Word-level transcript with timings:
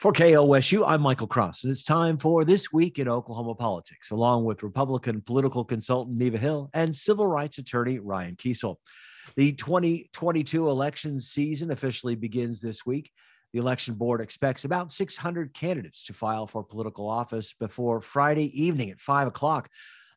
For 0.00 0.12
KOSU, 0.12 0.84
I'm 0.86 1.00
Michael 1.00 1.26
Cross, 1.26 1.64
and 1.64 1.72
it's 1.72 1.82
time 1.82 2.18
for 2.18 2.44
This 2.44 2.72
Week 2.72 3.00
in 3.00 3.08
Oklahoma 3.08 3.56
Politics, 3.56 4.12
along 4.12 4.44
with 4.44 4.62
Republican 4.62 5.20
political 5.20 5.64
consultant 5.64 6.16
Neva 6.16 6.38
Hill 6.38 6.70
and 6.72 6.94
civil 6.94 7.26
rights 7.26 7.58
attorney 7.58 7.98
Ryan 7.98 8.36
Kiesel. 8.36 8.76
The 9.34 9.54
2022 9.54 10.68
election 10.68 11.18
season 11.18 11.72
officially 11.72 12.14
begins 12.14 12.60
this 12.60 12.86
week. 12.86 13.10
The 13.52 13.58
election 13.58 13.94
board 13.94 14.20
expects 14.20 14.64
about 14.64 14.92
600 14.92 15.52
candidates 15.52 16.04
to 16.04 16.12
file 16.12 16.46
for 16.46 16.62
political 16.62 17.08
office 17.08 17.52
before 17.58 18.00
Friday 18.00 18.62
evening 18.62 18.90
at 18.90 19.00
5 19.00 19.26
o'clock. 19.26 19.68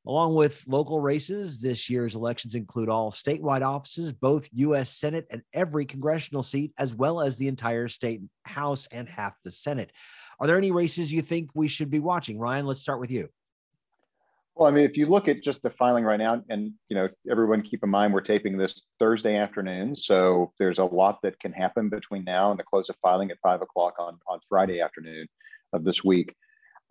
Along 0.08 0.34
with 0.34 0.64
local 0.66 1.00
races, 1.00 1.60
this 1.60 1.88
year's 1.88 2.16
elections 2.16 2.56
include 2.56 2.90
all 2.90 3.12
statewide 3.12 3.62
offices, 3.62 4.12
both 4.12 4.50
U.S. 4.54 4.98
Senate 4.98 5.28
and 5.30 5.44
every 5.54 5.86
congressional 5.86 6.42
seat, 6.42 6.74
as 6.80 6.94
well 6.94 7.22
as 7.22 7.38
the 7.38 7.48
entire 7.48 7.88
state 7.88 8.22
House 8.44 8.88
and 8.92 9.08
half 9.08 9.42
the 9.44 9.52
Senate. 9.52 9.92
Are 10.40 10.48
there 10.48 10.58
any 10.58 10.72
races 10.72 11.14
you 11.14 11.22
think 11.22 11.52
we 11.54 11.68
should 11.68 11.92
be 11.92 12.00
watching? 12.00 12.40
Ryan, 12.40 12.66
let's 12.66 12.82
start 12.82 13.00
with 13.00 13.12
you. 13.12 13.30
Well, 14.56 14.68
I 14.68 14.72
mean, 14.72 14.86
if 14.86 14.98
you 14.98 15.06
look 15.06 15.28
at 15.28 15.44
just 15.44 15.62
the 15.62 15.70
filing 15.70 16.04
right 16.04 16.18
now, 16.18 16.44
and 16.50 16.74
you 16.90 16.96
know, 16.96 17.08
everyone 17.30 17.62
keep 17.62 17.84
in 17.84 17.90
mind 17.90 18.12
we're 18.12 18.22
taping 18.22 18.58
this 18.58 18.82
Thursday 19.00 19.38
afternoon, 19.38 19.96
so 19.96 20.52
there's 20.58 20.80
a 20.80 20.84
lot 20.84 21.20
that 21.22 21.40
can 21.40 21.54
happen 21.54 21.90
between 21.90 22.24
now 22.24 22.50
and 22.50 22.60
the 22.60 22.64
close 22.64 22.90
of 22.90 22.96
filing 23.04 23.30
at 23.30 23.38
five 23.42 23.62
o'clock 23.62 23.94
on 24.00 24.18
on 24.28 24.40
Friday 24.50 24.82
afternoon 24.82 25.28
of 25.74 25.84
this 25.84 26.04
week. 26.04 26.36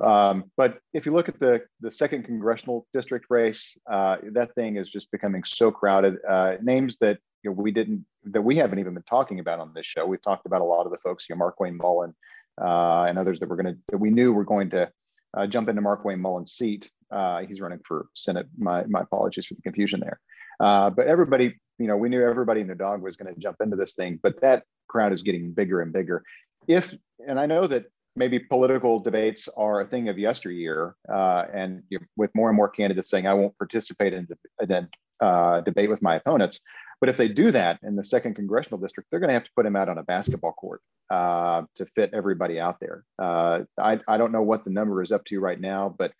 Um, 0.01 0.45
but 0.57 0.79
if 0.93 1.07
you 1.07 1.13
look 1.13 1.29
at 1.29 1.39
the, 1.39 1.63
the 1.81 1.93
second 1.93 2.25
congressional 2.25 2.87
district 2.93 3.27
race, 3.29 3.77
uh, 3.91 4.17
that 4.33 4.55
thing 4.55 4.77
is 4.77 4.89
just 4.89 5.11
becoming 5.11 5.45
so 5.45 5.71
crowded. 5.71 6.17
Uh, 6.29 6.57
names 6.63 6.97
that 7.01 7.19
you 7.43 7.51
know, 7.51 7.55
we 7.55 7.71
didn't, 7.71 8.05
that 8.25 8.43
we 8.43 8.57
haven't 8.57 8.79
even 8.79 8.95
been 8.95 9.03
talking 9.05 9.41
about 9.41 9.61
on 9.61 9.73
this 9.75 9.87
show. 9.87 10.07
We've 10.07 10.23
talked 10.23 10.47
about 10.47 10.61
a 10.61 10.65
lot 10.65 10.87
of 10.87 10.93
the 10.93 10.99
folks, 10.99 11.27
you 11.29 11.37
know, 11.37 11.45
Markwayne 11.45 11.77
Mullin 11.77 12.15
uh, 12.61 13.05
and 13.05 13.19
others 13.19 13.41
that 13.41 13.49
we're 13.49 13.57
going 13.57 13.75
to, 13.75 13.81
that 13.91 13.99
we 13.99 14.11
knew 14.11 14.33
were 14.33 14.45
going 14.45 14.71
to 14.71 14.91
uh, 15.37 15.47
jump 15.47 15.69
into 15.69 15.83
Markwayne 15.83 16.21
Mullin's 16.21 16.53
seat. 16.53 16.91
Uh, 17.11 17.41
he's 17.41 17.61
running 17.61 17.81
for 17.87 18.07
Senate. 18.14 18.47
My, 18.59 18.85
my 18.85 19.01
apologies 19.01 19.47
for 19.47 19.55
the 19.55 19.62
confusion 19.62 20.01
there. 20.01 20.20
Uh, 20.59 20.91
but 20.91 21.07
everybody, 21.07 21.59
you 21.79 21.87
know, 21.87 21.97
we 21.97 22.09
knew 22.09 22.23
everybody 22.23 22.61
in 22.61 22.67
the 22.67 22.75
dog 22.75 23.01
was 23.01 23.17
going 23.17 23.33
to 23.33 23.41
jump 23.41 23.57
into 23.61 23.77
this 23.77 23.95
thing, 23.95 24.19
but 24.23 24.41
that 24.42 24.64
crowd 24.89 25.12
is 25.12 25.23
getting 25.23 25.53
bigger 25.53 25.81
and 25.81 25.92
bigger. 25.92 26.23
If, 26.69 26.92
and 27.27 27.41
I 27.41 27.47
know 27.47 27.67
that 27.67 27.87
maybe 28.16 28.39
political 28.39 29.00
debates 29.00 29.48
are 29.56 29.80
a 29.80 29.86
thing 29.86 30.08
of 30.08 30.19
yesteryear, 30.19 30.97
uh, 31.12 31.44
and 31.53 31.83
you 31.89 31.98
know, 31.98 32.06
with 32.17 32.30
more 32.34 32.48
and 32.48 32.56
more 32.56 32.69
candidates 32.69 33.11
saying, 33.11 33.27
"I 33.27 33.34
won't 33.34 33.56
participate 33.58 34.12
in 34.12 34.27
a 34.61 35.25
uh, 35.25 35.61
debate 35.61 35.91
with 35.91 36.02
my 36.02 36.17
opponents." 36.17 36.61
But 37.00 37.08
if 37.08 37.17
they 37.17 37.28
do 37.28 37.50
that 37.50 37.78
in 37.83 37.97
the 37.97 38.05
second 38.05 38.34
congressional 38.34 38.78
district, 38.78 39.11
they're 39.11 39.20
going 39.20 39.30
to 39.30 39.34
have 39.34 39.44
to 39.44 39.50
put 39.56 39.64
him 39.64 39.75
out 39.75 39.89
on 39.89 39.97
a 39.97 40.02
basketball 40.02 40.52
court 40.52 40.83
uh, 41.08 41.62
to 41.77 41.86
fit 41.94 42.11
everybody 42.12 42.61
out 42.61 42.77
there. 42.78 43.05
Uh, 43.19 43.61
I, 43.78 44.00
I 44.06 44.19
don't 44.19 44.33
know 44.33 44.42
what 44.42 44.64
the 44.64 44.70
number 44.70 45.02
is 45.02 45.11
up 45.11 45.24
to 45.27 45.41
right 45.41 45.58
now, 45.58 45.95
but 45.98 46.12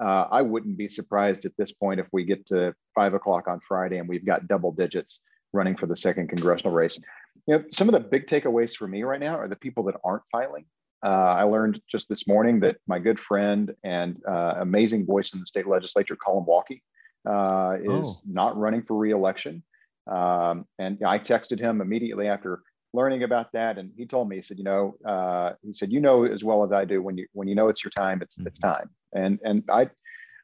uh, 0.00 0.26
I 0.30 0.42
wouldn't 0.42 0.76
be 0.76 0.88
surprised 0.88 1.46
at 1.46 1.52
this 1.56 1.72
point 1.72 2.00
if 2.00 2.06
we 2.12 2.24
get 2.24 2.46
to 2.48 2.74
five 2.94 3.14
o'clock 3.14 3.48
on 3.48 3.60
Friday 3.66 3.96
and 3.96 4.06
we've 4.06 4.26
got 4.26 4.46
double 4.46 4.72
digits 4.72 5.20
running 5.54 5.74
for 5.74 5.86
the 5.86 5.96
second 5.96 6.28
congressional 6.28 6.74
race. 6.74 7.00
You 7.46 7.56
know, 7.56 7.64
some 7.70 7.88
of 7.88 7.94
the 7.94 8.00
big 8.00 8.26
takeaways 8.26 8.76
for 8.76 8.86
me 8.86 9.04
right 9.04 9.20
now 9.20 9.36
are 9.36 9.48
the 9.48 9.56
people 9.56 9.84
that 9.84 9.96
aren't 10.04 10.24
filing. 10.30 10.66
Uh, 11.04 11.08
I 11.08 11.42
learned 11.44 11.80
just 11.88 12.08
this 12.08 12.26
morning 12.26 12.60
that 12.60 12.78
my 12.86 12.98
good 12.98 13.20
friend 13.20 13.74
and 13.84 14.16
uh, 14.26 14.54
amazing 14.60 15.06
voice 15.06 15.34
in 15.34 15.40
the 15.40 15.46
state 15.46 15.66
legislature, 15.66 16.16
Collin 16.16 16.44
Walke, 16.46 16.80
uh, 17.28 17.76
is 17.80 18.06
oh. 18.06 18.20
not 18.26 18.56
running 18.56 18.82
for 18.82 18.96
reelection. 18.96 19.62
Um, 20.06 20.66
and 20.78 20.98
I 21.04 21.18
texted 21.18 21.60
him 21.60 21.80
immediately 21.80 22.28
after 22.28 22.62
learning 22.92 23.24
about 23.24 23.52
that, 23.52 23.78
and 23.78 23.90
he 23.96 24.06
told 24.06 24.28
me, 24.28 24.36
he 24.36 24.42
said, 24.42 24.58
you 24.58 24.64
know, 24.64 24.96
uh, 25.04 25.52
he 25.62 25.74
said, 25.74 25.92
you 25.92 26.00
know 26.00 26.24
as 26.24 26.42
well 26.42 26.64
as 26.64 26.72
I 26.72 26.84
do 26.84 27.02
when 27.02 27.18
you 27.18 27.26
when 27.32 27.48
you 27.48 27.54
know 27.54 27.68
it's 27.68 27.84
your 27.84 27.90
time, 27.90 28.22
it's 28.22 28.38
mm-hmm. 28.38 28.46
it's 28.46 28.58
time. 28.58 28.90
And 29.12 29.38
and 29.44 29.64
I 29.70 29.90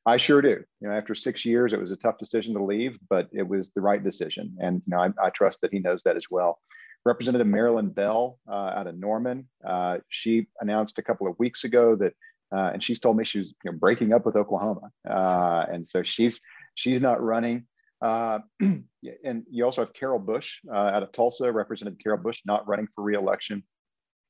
I 0.04 0.16
sure 0.16 0.42
do. 0.42 0.62
You 0.80 0.88
know, 0.88 0.94
after 0.94 1.14
six 1.14 1.44
years, 1.44 1.72
it 1.72 1.80
was 1.80 1.92
a 1.92 1.96
tough 1.96 2.18
decision 2.18 2.54
to 2.54 2.62
leave, 2.62 2.98
but 3.08 3.28
it 3.32 3.46
was 3.46 3.70
the 3.70 3.80
right 3.80 4.02
decision, 4.02 4.56
and 4.60 4.82
you 4.86 4.90
know, 4.90 5.00
I, 5.00 5.26
I 5.26 5.30
trust 5.30 5.60
that 5.62 5.72
he 5.72 5.78
knows 5.78 6.02
that 6.04 6.16
as 6.16 6.26
well. 6.30 6.58
Representative 7.04 7.46
Merleyn 7.46 7.94
Bell 7.94 8.38
uh, 8.48 8.52
out 8.52 8.86
of 8.86 8.96
Norman. 8.96 9.48
Uh, 9.66 9.98
she 10.08 10.46
announced 10.60 10.98
a 10.98 11.02
couple 11.02 11.26
of 11.26 11.38
weeks 11.38 11.64
ago 11.64 11.96
that, 11.96 12.12
uh, 12.54 12.70
and 12.72 12.82
she's 12.82 13.00
told 13.00 13.16
me 13.16 13.24
she 13.24 13.38
was 13.38 13.54
you 13.64 13.72
know, 13.72 13.78
breaking 13.78 14.12
up 14.12 14.24
with 14.24 14.36
Oklahoma, 14.36 14.90
uh, 15.08 15.64
and 15.70 15.86
so 15.86 16.02
she's 16.02 16.40
she's 16.74 17.00
not 17.00 17.22
running. 17.22 17.64
Uh, 18.00 18.40
and 18.60 19.44
you 19.50 19.64
also 19.64 19.84
have 19.84 19.94
Carol 19.94 20.18
Bush 20.18 20.58
uh, 20.70 20.76
out 20.76 21.02
of 21.02 21.12
Tulsa, 21.12 21.50
Representative 21.50 21.98
Carol 22.02 22.18
Bush, 22.18 22.42
not 22.44 22.66
running 22.68 22.88
for 22.94 23.02
reelection 23.02 23.62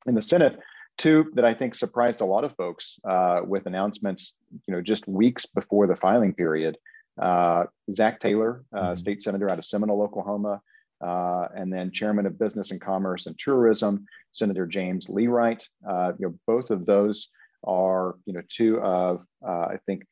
in 0.07 0.15
the 0.15 0.23
Senate. 0.23 0.59
Two 0.99 1.31
that 1.35 1.45
I 1.45 1.55
think 1.55 1.75
surprised 1.75 2.21
a 2.21 2.27
lot 2.27 2.45
of 2.45 2.55
folks 2.55 2.99
with 3.47 3.67
announcements, 3.67 4.35
you 4.67 4.75
know, 4.75 4.83
just 4.83 5.09
weeks 5.09 5.47
before 5.47 5.87
the 5.87 5.97
filing 5.97 6.35
period. 6.35 6.77
Zack 7.19 8.21
Taylor, 8.21 8.63
mm-hmm. 8.75 8.95
state 8.97 9.23
senator 9.23 9.51
out 9.51 9.59
of 9.59 9.65
Seminole, 9.65 10.03
Oklahoma, 10.03 10.61
uh, 11.03 11.49
and 11.55 11.73
then 11.73 11.91
chairman 11.91 12.27
of 12.27 12.39
business 12.39 12.71
and 12.71 12.81
commerce 12.81 13.27
and 13.27 13.39
tourism, 13.39 14.07
Senator 14.31 14.67
James 14.67 15.09
Leewright. 15.09 15.67
Uh, 15.89 16.13
you 16.19 16.29
know, 16.29 16.35
both 16.47 16.71
of 16.71 16.87
those 16.87 17.29
are, 17.65 18.17
you 18.25 18.33
know, 18.33 18.43
two 18.49 18.81
of, 18.81 19.25
uh, 19.47 19.67
I 19.75 19.79
think, 19.87 20.05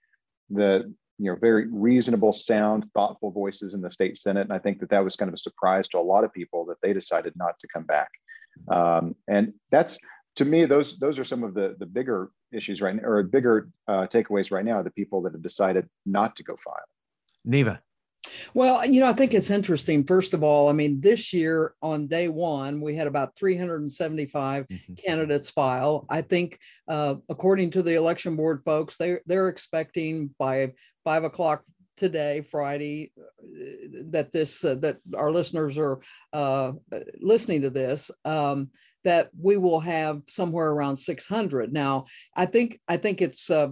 the, 0.51 0.93
you 1.19 1.31
know, 1.31 1.37
very 1.37 1.69
reasonable, 1.71 2.33
sound, 2.33 2.91
thoughtful 2.95 3.31
voices 3.31 3.75
in 3.75 3.81
the 3.83 3.91
state 3.91 4.17
Senate. 4.19 4.43
And 4.43 4.53
I 4.53 4.59
think 4.59 4.81
that 4.81 4.91
that 4.91 5.05
was 5.05 5.17
kind 5.17 5.29
of 5.29 5.35
a 5.35 5.39
surprise 5.39 5.87
to 5.89 5.99
a 5.99 6.01
lot 6.01 6.25
of 6.25 6.33
people 6.33 6.65
that 6.67 6.79
they 6.83 6.93
decided 6.93 7.35
not 7.37 7.55
to 7.61 7.69
come 7.69 7.85
back. 7.85 8.11
Um, 8.69 9.15
and 9.29 9.53
that's, 9.71 9.99
to 10.37 10.45
me, 10.45 10.65
those 10.65 10.97
those 10.99 11.19
are 11.19 11.25
some 11.25 11.43
of 11.43 11.55
the 11.55 11.77
the 11.79 11.87
bigger 11.87 12.31
issues 12.53 12.81
right 12.81 12.95
now, 12.95 13.03
or 13.03 13.23
bigger 13.25 13.69
uh, 13.89 14.07
takeaways 14.07 14.51
right 14.51 14.65
now. 14.65 14.81
The 14.81 14.91
people 14.91 15.23
that 15.23 15.33
have 15.33 15.43
decided 15.43 15.89
not 16.07 16.37
to 16.37 16.45
go 16.45 16.57
file. 16.65 16.77
Neva. 17.45 17.81
Well, 18.55 18.85
you 18.85 19.01
know, 19.01 19.09
I 19.09 19.13
think 19.13 19.35
it's 19.35 19.51
interesting. 19.51 20.05
First 20.05 20.35
of 20.35 20.43
all, 20.43 20.69
I 20.69 20.73
mean, 20.73 21.01
this 21.01 21.33
year 21.33 21.75
on 21.83 22.07
day 22.07 22.29
one, 22.29 22.81
we 22.81 22.95
had 22.95 23.07
about 23.07 23.37
375 23.37 24.67
mm-hmm. 24.67 24.95
candidates 24.95 25.51
file. 25.51 26.07
I 26.09 26.23
think, 26.23 26.59
uh, 26.89 27.17
according 27.29 27.71
to 27.73 27.83
the 27.83 27.95
election 27.95 28.37
board 28.37 28.63
folks, 28.65 28.97
they 28.97 29.19
they're 29.27 29.49
expecting 29.49 30.35
by 30.39 30.73
five 31.05 31.25
o'clock 31.25 31.63
today, 31.97 32.43
Friday, 32.43 33.13
uh, 33.19 34.01
that 34.11 34.33
this 34.33 34.65
uh, 34.65 34.77
that 34.77 34.99
our 35.17 35.31
listeners 35.31 35.79
are 35.79 36.01
uh, 36.33 36.73
listening 37.21 37.63
to 37.63 37.71
this. 37.71 38.11
Um, 38.25 38.71
that 39.03 39.31
we 39.41 39.57
will 39.57 39.81
have 39.81 40.21
somewhere 40.29 40.69
around 40.69 40.95
600. 40.95 41.73
Now, 41.73 42.05
I 42.37 42.45
think 42.45 42.79
I 42.87 42.99
think 42.99 43.23
it's 43.23 43.49
uh, 43.49 43.69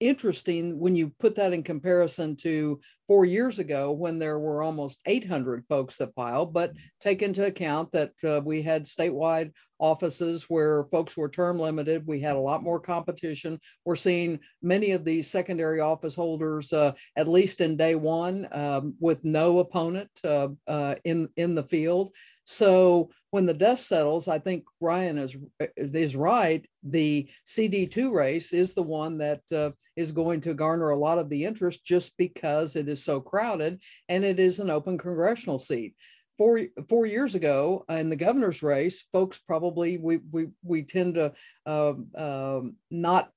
interesting 0.00 0.78
when 0.78 0.94
you 0.94 1.12
put 1.18 1.36
that 1.36 1.52
in 1.52 1.62
comparison 1.62 2.36
to 2.36 2.80
four 3.06 3.24
years 3.24 3.58
ago 3.58 3.92
when 3.92 4.18
there 4.18 4.38
were 4.38 4.62
almost 4.62 5.00
800 5.06 5.64
folks 5.68 5.96
that 5.98 6.14
filed, 6.14 6.52
but 6.52 6.72
take 7.00 7.22
into 7.22 7.46
account 7.46 7.92
that 7.92 8.12
uh, 8.24 8.40
we 8.44 8.62
had 8.62 8.84
statewide 8.84 9.52
offices 9.78 10.44
where 10.48 10.84
folks 10.90 11.16
were 11.16 11.28
term 11.28 11.58
limited. 11.58 12.06
We 12.06 12.20
had 12.20 12.36
a 12.36 12.40
lot 12.40 12.62
more 12.62 12.80
competition. 12.80 13.60
We're 13.84 13.96
seeing 13.96 14.40
many 14.62 14.92
of 14.92 15.04
these 15.04 15.30
secondary 15.30 15.80
office 15.80 16.14
holders, 16.14 16.72
uh, 16.72 16.92
at 17.16 17.28
least 17.28 17.60
in 17.60 17.76
day 17.76 17.94
one, 17.94 18.48
um, 18.52 18.94
with 19.00 19.24
no 19.24 19.58
opponent 19.58 20.10
uh, 20.24 20.48
uh 20.66 20.96
in, 21.04 21.28
in 21.36 21.54
the 21.54 21.64
field. 21.64 22.12
So 22.46 23.10
when 23.30 23.44
the 23.44 23.54
dust 23.54 23.88
settles, 23.88 24.28
I 24.28 24.38
think 24.38 24.64
Ryan 24.80 25.18
is 25.18 25.36
is 25.76 26.16
right. 26.16 26.64
The 26.84 27.28
CD2 27.46 28.12
race 28.12 28.52
is 28.52 28.74
the 28.74 28.82
one 28.82 29.18
that 29.18 29.42
uh, 29.52 29.72
is 29.96 30.12
going 30.12 30.40
to 30.42 30.54
garner 30.54 30.90
a 30.90 30.98
lot 30.98 31.18
of 31.18 31.28
the 31.28 31.44
interest 31.44 31.84
just 31.84 32.16
because 32.16 32.76
it 32.76 32.88
is 32.88 33.04
so 33.04 33.20
crowded 33.20 33.82
and 34.08 34.24
it 34.24 34.38
is 34.38 34.60
an 34.60 34.70
open 34.70 34.96
congressional 34.96 35.58
seat. 35.58 35.94
Four, 36.38 36.60
four 36.88 37.06
years 37.06 37.34
ago 37.34 37.84
in 37.88 38.10
the 38.10 38.16
governor's 38.16 38.62
race, 38.62 39.04
folks 39.12 39.38
probably 39.38 39.98
we 39.98 40.18
we 40.30 40.48
we 40.62 40.82
tend 40.82 41.14
to 41.16 41.32
uh, 41.66 41.94
uh, 42.16 42.60
not 42.90 43.30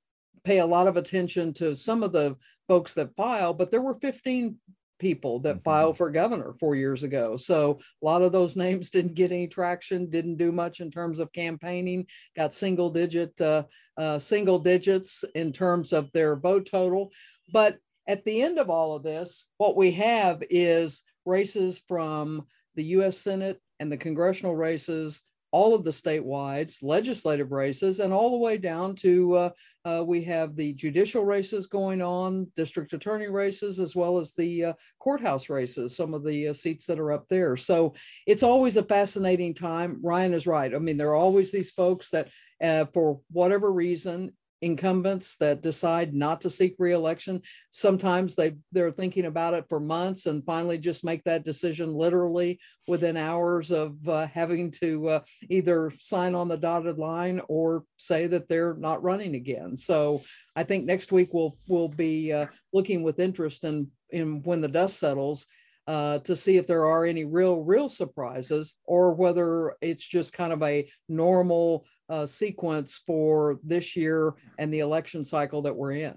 pay 0.44 0.60
a 0.60 0.66
lot 0.66 0.88
of 0.88 0.98
attention 0.98 1.54
to 1.56 1.76
some 1.76 2.04
of 2.04 2.12
the 2.12 2.36
folks 2.68 2.94
that 2.94 3.16
file, 3.16 3.54
but 3.54 3.72
there 3.72 3.82
were 3.82 3.96
15 3.96 4.56
people 5.00 5.40
that 5.40 5.56
mm-hmm. 5.56 5.64
filed 5.64 5.98
for 5.98 6.12
governor 6.12 6.54
four 6.60 6.76
years 6.76 7.04
ago. 7.04 7.38
So 7.38 7.80
a 8.02 8.06
lot 8.06 8.22
of 8.22 8.32
those 8.32 8.56
names 8.66 8.90
didn't 8.90 9.16
get 9.16 9.32
any 9.32 9.48
traction, 9.48 10.10
didn't 10.10 10.38
do 10.38 10.52
much 10.52 10.80
in 10.80 10.92
terms 10.92 11.20
of 11.20 11.34
campaigning, 11.34 12.06
got 12.36 12.54
single 12.54 12.90
digit, 12.90 13.40
uh, 13.42 13.64
uh, 13.98 14.20
single 14.20 14.60
digits 14.60 15.26
in 15.36 15.52
terms 15.52 15.94
of 15.94 16.12
their 16.12 16.36
vote 16.36 16.68
total. 16.70 17.12
But 17.52 17.78
at 18.08 18.24
the 18.26 18.42
end 18.42 18.60
of 18.60 18.70
all 18.70 18.96
of 18.96 19.04
this, 19.04 19.46
what 19.58 19.76
we 19.76 19.92
have 19.94 20.44
is 20.50 21.04
races 21.26 21.82
from 21.88 22.46
the 22.76 22.84
US 22.86 23.18
Senate 23.18 23.60
and 23.80 23.92
the 23.92 23.98
congressional 23.98 24.56
races 24.56 25.22
all 25.52 25.74
of 25.74 25.84
the 25.84 25.90
statewide 25.90 26.72
legislative 26.82 27.52
races 27.52 28.00
and 28.00 28.14
all 28.14 28.32
the 28.32 28.38
way 28.38 28.58
down 28.58 28.96
to 28.96 29.34
uh, 29.34 29.50
uh, 29.86 30.04
we 30.06 30.24
have 30.24 30.56
the 30.56 30.74
judicial 30.74 31.24
races 31.24 31.68
going 31.68 32.02
on, 32.02 32.48
district 32.56 32.94
attorney 32.94 33.28
races, 33.28 33.80
as 33.80 33.96
well 33.96 34.18
as 34.20 34.34
the 34.34 34.66
uh, 34.66 34.74
courthouse 35.00 35.50
races, 35.50 35.96
some 35.96 36.14
of 36.14 36.24
the 36.26 36.50
uh, 36.50 36.54
seats 36.54 36.86
that 36.86 37.00
are 37.00 37.14
up 37.14 37.26
there. 37.30 37.56
So 37.56 37.94
it's 38.28 38.44
always 38.44 38.78
a 38.78 38.84
fascinating 38.84 39.54
time. 39.54 40.00
Ryan 40.04 40.34
is 40.34 40.46
right. 40.46 40.74
I 40.74 40.80
mean, 40.80 40.98
there 40.98 41.10
are 41.10 41.16
always 41.16 41.52
these 41.52 41.72
folks 41.72 42.10
that 42.12 42.30
uh, 42.62 42.86
for 42.94 43.22
whatever 43.32 43.72
reason, 43.72 44.34
incumbents 44.62 45.38
that 45.38 45.62
decide 45.62 46.14
not 46.14 46.42
to 46.42 46.50
seek 46.50 46.76
reelection. 46.80 47.42
Sometimes 47.70 48.36
they 48.36 48.56
they're 48.72 48.92
thinking 48.92 49.26
about 49.26 49.54
it 49.54 49.66
for 49.70 49.80
months 49.80 50.26
and 50.26 50.46
finally 50.46 50.78
just 50.78 51.06
make 51.06 51.24
that 51.24 51.46
decision 51.46 51.94
literally 51.94 52.60
within 52.88 53.18
hours 53.18 53.72
of 53.72 53.96
uh, 54.08 54.28
having 54.28 54.72
to 54.72 55.08
uh, 55.08 55.20
either 55.50 55.92
sign 56.00 56.36
on 56.36 56.48
the 56.48 56.58
dotted 56.58 56.98
line 56.98 57.42
or 57.48 57.84
say 57.98 58.28
that 58.28 58.50
they're 58.50 58.76
not 58.76 59.04
running 59.04 59.36
again. 59.36 59.76
So 59.76 60.24
i 60.56 60.64
think 60.64 60.84
next 60.84 61.12
week 61.12 61.30
we'll 61.32 61.56
we'll 61.68 61.88
be 61.88 62.34
uh, 62.34 62.48
looking 62.74 63.04
with 63.04 63.20
interest 63.20 63.64
in 63.64 63.90
in 64.10 64.42
when 64.44 64.62
the 64.62 64.68
dust 64.68 65.00
settles 65.00 65.46
uh, 65.90 66.20
to 66.20 66.36
see 66.36 66.56
if 66.58 66.68
there 66.68 66.86
are 66.86 67.04
any 67.04 67.26
real, 67.26 67.64
real 67.64 67.90
surprises 67.90 68.76
or 68.86 69.16
whether 69.16 69.76
it's 69.82 70.06
just 70.06 70.34
kind 70.34 70.54
of 70.54 70.62
a 70.62 70.88
normal 71.08 71.84
uh, 72.10 72.26
sequence 72.26 73.02
for 73.06 73.60
this 73.64 73.96
year 73.96 74.34
and 74.58 74.74
the 74.74 74.80
election 74.80 75.24
cycle 75.24 75.62
that 75.62 75.76
we're 75.76 75.94
in. 75.94 76.16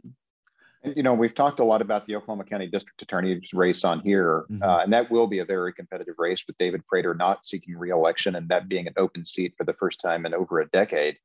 You 0.85 1.05
know, 1.05 1.15
we've 1.15 1.35
talked 1.35 1.61
a 1.61 1.65
lot 1.65 1.81
about 1.81 2.07
the 2.07 2.17
Oklahoma 2.17 2.45
County 2.45 2.67
District 2.67 3.01
Attorney's 3.01 3.53
race 3.53 3.85
on 3.85 4.01
here, 4.01 4.47
mm-hmm. 4.51 4.63
uh, 4.65 4.83
and 4.83 4.93
that 4.93 5.09
will 5.13 5.29
be 5.29 5.39
a 5.39 5.45
very 5.45 5.73
competitive 5.73 6.17
race 6.19 6.43
with 6.47 6.59
David 6.59 6.85
Prater 6.89 7.15
not 7.15 7.47
seeking 7.47 7.77
reelection 7.77 8.35
and 8.35 8.49
that 8.49 8.69
being 8.69 8.89
an 8.89 8.95
open 8.97 9.25
seat 9.25 9.55
for 9.57 9.65
the 9.65 9.75
first 9.75 10.01
time 10.01 10.27
in 10.27 10.35
over 10.35 10.61
a 10.61 10.69
decade. 10.71 11.17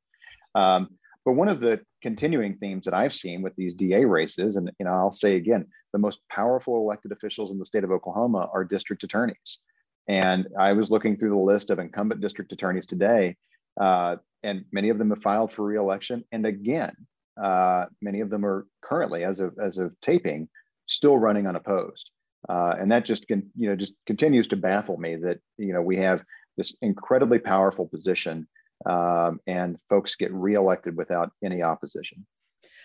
Um, 0.54 0.90
but 1.24 1.32
one 1.32 1.48
of 1.48 1.60
the 1.60 1.80
continuing 2.02 2.56
themes 2.56 2.84
that 2.84 2.94
I've 2.94 3.12
seen 3.12 3.42
with 3.42 3.54
these 3.56 3.74
DA 3.74 4.04
races, 4.04 4.56
and 4.56 4.70
you 4.78 4.86
know, 4.86 4.92
I'll 4.92 5.10
say 5.10 5.34
again, 5.34 5.66
the 5.92 5.98
most 5.98 6.20
powerful 6.30 6.76
elected 6.76 7.10
officials 7.10 7.50
in 7.50 7.58
the 7.58 7.66
state 7.66 7.84
of 7.84 7.90
Oklahoma 7.90 8.48
are 8.52 8.64
district 8.64 9.02
attorneys. 9.02 9.58
And 10.06 10.46
I 10.58 10.72
was 10.72 10.90
looking 10.90 11.16
through 11.16 11.30
the 11.30 11.36
list 11.36 11.70
of 11.70 11.80
incumbent 11.80 12.20
district 12.20 12.52
attorneys 12.52 12.86
today, 12.86 13.36
uh, 13.80 14.16
and 14.42 14.64
many 14.72 14.88
of 14.88 14.98
them 14.98 15.10
have 15.10 15.22
filed 15.22 15.52
for 15.52 15.64
reelection. 15.64 16.24
And 16.32 16.46
again, 16.46 16.94
uh, 17.40 17.86
many 18.00 18.20
of 18.20 18.30
them 18.30 18.44
are 18.44 18.66
currently, 18.82 19.24
as 19.24 19.40
of 19.40 19.54
as 19.62 19.78
of 19.78 19.92
taping, 20.00 20.48
still 20.86 21.16
running 21.16 21.46
unopposed. 21.46 22.10
Uh, 22.48 22.74
and 22.78 22.90
that 22.90 23.04
just 23.04 23.26
can, 23.26 23.50
you 23.56 23.68
know, 23.68 23.76
just 23.76 23.94
continues 24.06 24.48
to 24.48 24.56
baffle 24.56 24.96
me 24.96 25.16
that 25.16 25.38
you 25.56 25.72
know 25.72 25.82
we 25.82 25.96
have 25.96 26.22
this 26.56 26.74
incredibly 26.82 27.38
powerful 27.38 27.86
position, 27.86 28.46
um, 28.86 29.40
and 29.46 29.76
folks 29.88 30.14
get 30.14 30.32
reelected 30.32 30.96
without 30.96 31.30
any 31.44 31.62
opposition. 31.62 32.26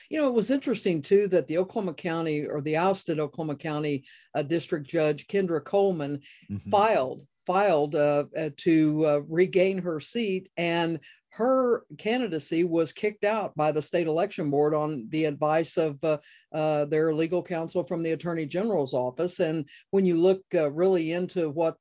You 0.09 0.19
know, 0.19 0.27
it 0.27 0.33
was 0.33 0.51
interesting 0.51 1.01
too 1.01 1.27
that 1.29 1.47
the 1.47 1.57
Oklahoma 1.57 1.93
County 1.93 2.45
or 2.45 2.61
the 2.61 2.77
ousted 2.77 3.19
Oklahoma 3.19 3.55
County 3.55 4.05
uh, 4.35 4.43
District 4.43 4.87
Judge 4.87 5.27
Kendra 5.27 5.63
Coleman 5.63 6.21
mm-hmm. 6.51 6.69
filed 6.69 7.25
filed 7.45 7.95
uh, 7.95 8.25
uh, 8.37 8.49
to 8.57 9.05
uh, 9.05 9.19
regain 9.27 9.77
her 9.79 9.99
seat 9.99 10.49
and 10.57 10.99
her 11.29 11.83
candidacy 11.97 12.63
was 12.63 12.93
kicked 12.93 13.23
out 13.23 13.55
by 13.55 13.71
the 13.71 13.81
state 13.81 14.05
election 14.05 14.51
board 14.51 14.75
on 14.75 15.07
the 15.09 15.25
advice 15.25 15.77
of 15.77 15.97
uh, 16.03 16.19
uh, 16.53 16.85
their 16.85 17.11
legal 17.11 17.41
counsel 17.41 17.83
from 17.83 18.03
the 18.03 18.11
attorney 18.11 18.45
general's 18.45 18.93
office. 18.93 19.39
And 19.39 19.65
when 19.89 20.05
you 20.05 20.15
look 20.15 20.43
uh, 20.53 20.69
really 20.71 21.11
into 21.11 21.49
what 21.49 21.77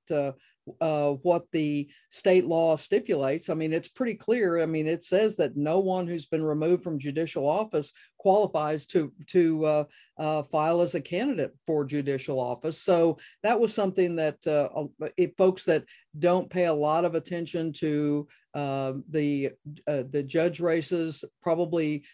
uh, 0.81 1.11
what 1.23 1.47
the 1.53 1.89
state 2.11 2.45
law 2.45 2.77
stipulates. 2.77 3.49
I 3.49 3.55
mean, 3.55 3.73
it's 3.73 3.89
pretty 3.89 4.15
clear. 4.15 4.63
I 4.63 4.67
mean, 4.67 4.87
it 4.87 5.03
says 5.03 5.37
that 5.37 5.57
no 5.57 5.81
one 5.81 6.07
who's 6.07 6.27
been 6.27 6.45
removed 6.45 6.83
from 6.83 6.99
judicial 6.99 7.49
office 7.49 7.93
qualifies 8.19 8.87
to 8.89 9.13
to 9.29 9.65
uh, 9.65 9.85
uh, 10.19 10.43
file 10.45 10.81
as 10.81 10.95
a 10.95 11.01
candidate 11.01 11.53
for 11.67 11.85
judicial 11.85 12.39
office. 12.39 12.81
So 12.81 13.19
that 13.43 13.59
was 13.59 13.75
something 13.75 14.17
that 14.17 14.47
uh, 14.47 14.69
it, 15.17 15.37
folks 15.37 15.65
that 15.65 15.85
don't 16.19 16.51
pay 16.51 16.67
a 16.67 16.75
lot 16.75 17.05
of 17.05 17.15
attention 17.15 17.73
to 17.75 18.29
uh, 18.55 18.95
the 19.11 19.51
uh, 19.87 20.05
the 20.11 20.23
judge 20.23 20.61
races 20.61 21.25
probably 21.43 22.05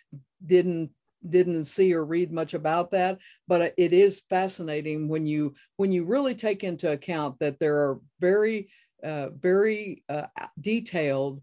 didn't 0.44 0.90
didn't 1.28 1.64
see 1.64 1.92
or 1.92 2.04
read 2.04 2.32
much 2.32 2.54
about 2.54 2.90
that 2.90 3.18
but 3.46 3.74
it 3.76 3.92
is 3.92 4.22
fascinating 4.30 5.08
when 5.08 5.26
you 5.26 5.54
when 5.76 5.90
you 5.90 6.04
really 6.04 6.34
take 6.34 6.64
into 6.64 6.90
account 6.92 7.38
that 7.38 7.58
there 7.58 7.76
are 7.76 8.00
very 8.20 8.68
uh, 9.02 9.28
very 9.30 10.02
uh, 10.08 10.26
detailed 10.60 11.40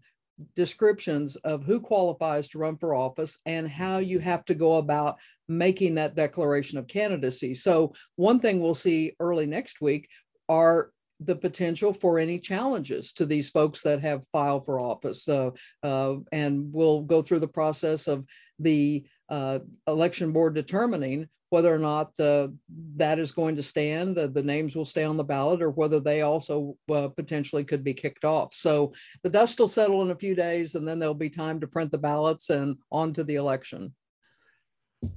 descriptions 0.54 1.36
of 1.36 1.64
who 1.64 1.80
qualifies 1.80 2.48
to 2.48 2.58
run 2.58 2.76
for 2.76 2.94
office 2.94 3.38
and 3.46 3.66
how 3.66 3.98
you 3.98 4.18
have 4.18 4.44
to 4.44 4.54
go 4.54 4.76
about 4.76 5.16
making 5.48 5.94
that 5.94 6.14
declaration 6.14 6.78
of 6.78 6.86
candidacy 6.86 7.54
so 7.54 7.92
one 8.16 8.40
thing 8.40 8.60
we'll 8.60 8.74
see 8.74 9.14
early 9.20 9.46
next 9.46 9.80
week 9.80 10.08
are 10.48 10.90
the 11.20 11.36
potential 11.36 11.92
for 11.92 12.18
any 12.18 12.38
challenges 12.38 13.12
to 13.14 13.24
these 13.24 13.50
folks 13.50 13.82
that 13.82 14.00
have 14.00 14.22
filed 14.32 14.64
for 14.64 14.80
office. 14.80 15.28
Uh, 15.28 15.50
uh, 15.82 16.16
and 16.32 16.72
we'll 16.72 17.02
go 17.02 17.22
through 17.22 17.40
the 17.40 17.48
process 17.48 18.06
of 18.06 18.24
the 18.58 19.04
uh, 19.28 19.58
election 19.86 20.32
board 20.32 20.54
determining 20.54 21.28
whether 21.50 21.72
or 21.72 21.78
not 21.78 22.18
uh, 22.18 22.48
that 22.96 23.18
is 23.18 23.30
going 23.30 23.54
to 23.56 23.62
stand, 23.62 24.16
the, 24.16 24.26
the, 24.26 24.42
names 24.42 24.74
will 24.74 24.84
stay 24.84 25.04
on 25.04 25.16
the 25.16 25.24
ballot, 25.24 25.62
or 25.62 25.70
whether 25.70 26.00
they 26.00 26.22
also 26.22 26.76
uh, 26.92 27.08
potentially 27.08 27.62
could 27.62 27.84
be 27.84 27.94
kicked 27.94 28.24
off. 28.24 28.52
So 28.52 28.92
the 29.22 29.30
dust 29.30 29.60
will 29.60 29.68
settle 29.68 30.02
in 30.02 30.10
a 30.10 30.16
few 30.16 30.34
days, 30.34 30.74
and 30.74 30.86
then 30.86 30.98
there'll 30.98 31.14
be 31.14 31.30
time 31.30 31.60
to 31.60 31.68
print 31.68 31.92
the 31.92 31.98
ballots 31.98 32.50
and 32.50 32.76
on 32.90 33.12
to 33.12 33.22
the 33.22 33.36
election. 33.36 33.94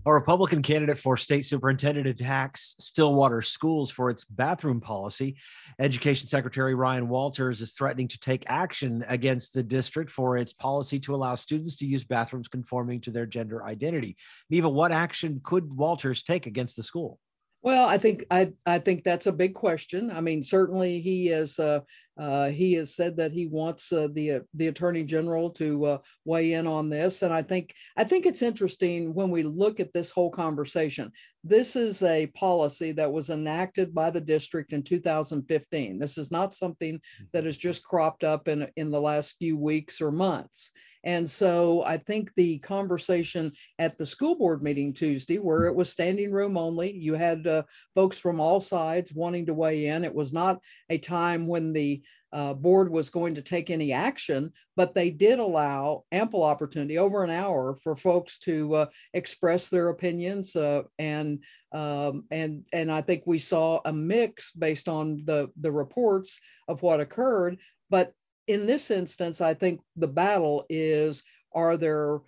A 0.05 0.13
Republican 0.13 0.61
candidate 0.61 0.97
for 0.97 1.15
state 1.15 1.45
superintendent 1.45 2.05
attacks 2.05 2.75
Stillwater 2.79 3.41
schools 3.41 3.89
for 3.89 4.09
its 4.09 4.25
bathroom 4.25 4.81
policy. 4.81 5.37
Education 5.79 6.27
Secretary 6.27 6.75
Ryan 6.75 7.07
Walters 7.07 7.61
is 7.61 7.73
threatening 7.73 8.07
to 8.09 8.19
take 8.19 8.43
action 8.47 9.05
against 9.07 9.53
the 9.53 9.63
district 9.63 10.09
for 10.09 10.37
its 10.37 10.51
policy 10.51 10.99
to 11.01 11.15
allow 11.15 11.35
students 11.35 11.77
to 11.77 11.85
use 11.85 12.03
bathrooms 12.03 12.47
conforming 12.47 12.99
to 13.01 13.11
their 13.11 13.25
gender 13.25 13.63
identity. 13.63 14.17
Neva, 14.49 14.67
what 14.69 14.91
action 14.91 15.39
could 15.43 15.71
Walters 15.71 16.23
take 16.23 16.45
against 16.45 16.75
the 16.75 16.83
school? 16.83 17.19
Well, 17.61 17.87
I 17.87 17.97
think 17.97 18.25
I 18.31 18.53
I 18.65 18.79
think 18.79 19.03
that's 19.03 19.27
a 19.27 19.33
big 19.33 19.53
question. 19.53 20.11
I 20.11 20.21
mean, 20.21 20.41
certainly 20.41 21.01
he 21.01 21.27
is 21.27 21.59
uh, 21.59 21.81
uh, 22.19 22.50
he 22.50 22.74
has 22.74 22.94
said 22.94 23.16
that 23.16 23.31
he 23.31 23.45
wants 23.45 23.94
uh, 23.94 24.10
the 24.12 24.31
uh, 24.31 24.39
the 24.54 24.68
attorney 24.68 25.04
general 25.06 25.50
to 25.51 25.86
uh, 25.86 25.98
weigh 26.25 26.51
in 26.51 26.68
on 26.68 26.89
this, 26.89 27.21
and 27.21 27.33
I 27.33 27.42
think 27.42 27.74
I 27.95 28.04
think 28.04 28.25
it's 28.25 28.42
interesting 28.42 29.13
when 29.13 29.31
we 29.31 29.42
look 29.42 29.80
at 29.80 29.94
this 29.94 30.12
whole 30.12 30.30
conversation. 30.30 31.13
This 31.45 31.77
is 31.77 32.04
a 32.04 32.27
policy 32.27 32.92
that 32.92 33.10
was 33.10 33.30
enacted 33.30 33.95
by 33.95 34.10
the 34.10 34.19
district 34.19 34.74
in 34.74 34.83
2015. 34.83 35.98
This 35.98 36.18
is 36.18 36.30
not 36.30 36.54
something 36.54 37.00
that 37.31 37.45
has 37.45 37.57
just 37.57 37.86
cropped 37.86 38.25
up 38.25 38.50
in 38.50 38.68
in 38.75 38.92
the 38.92 39.00
last 39.00 39.38
few 39.39 39.57
weeks 39.57 40.01
or 40.01 40.12
months. 40.12 40.74
And 41.04 41.30
so 41.30 41.83
I 41.86 41.98
think 41.98 42.33
the 42.36 42.57
conversation 42.60 43.54
at 43.77 43.98
the 43.98 44.06
school 44.06 44.36
board 44.36 44.62
meeting 44.62 44.93
Tuesday, 44.93 45.38
where 45.38 45.67
it 45.67 45.75
was 45.75 45.89
standing 45.89 46.32
room 46.32 46.58
only, 46.58 46.91
you 46.91 47.13
had 47.13 47.48
uh, 47.48 47.63
folks 47.96 48.20
from 48.20 48.39
all 48.39 48.60
sides 48.60 49.13
wanting 49.13 49.46
to 49.46 49.53
weigh 49.53 49.88
in. 49.88 50.03
It 50.03 50.13
was 50.13 50.34
not 50.34 50.60
a 50.89 50.98
time 50.98 51.48
when 51.48 51.72
the 51.72 52.01
uh, 52.31 52.53
board 52.53 52.89
was 52.89 53.09
going 53.09 53.36
to 53.36 53.41
take 53.41 53.69
any 53.69 53.91
action, 53.91 54.51
but 54.75 54.93
they 54.93 55.09
did 55.09 55.39
allow 55.39 56.03
ample 56.12 56.43
opportunity, 56.43 56.98
over 56.98 57.24
an 57.24 57.29
hour, 57.29 57.75
for 57.75 57.95
folks 57.95 58.39
to 58.39 58.75
uh, 58.75 58.86
express 59.13 59.69
their 59.69 59.89
opinions. 59.89 60.55
Uh, 60.55 60.83
and 60.98 61.43
um, 61.71 62.25
and 62.31 62.65
and 62.74 62.91
I 62.91 63.01
think 63.01 63.24
we 63.25 63.39
saw 63.39 63.79
a 63.86 63.93
mix 63.93 64.51
based 64.51 64.88
on 64.88 65.24
the 65.25 65.50
the 65.59 65.71
reports 65.71 66.39
of 66.67 66.81
what 66.81 67.00
occurred. 67.00 67.57
But 67.89 68.13
in 68.48 68.65
this 68.65 68.91
instance, 68.91 69.41
I 69.41 69.53
think 69.53 69.81
the 69.95 70.07
battle 70.07 70.65
is 70.69 71.24
are 71.53 71.77
there 71.77 72.19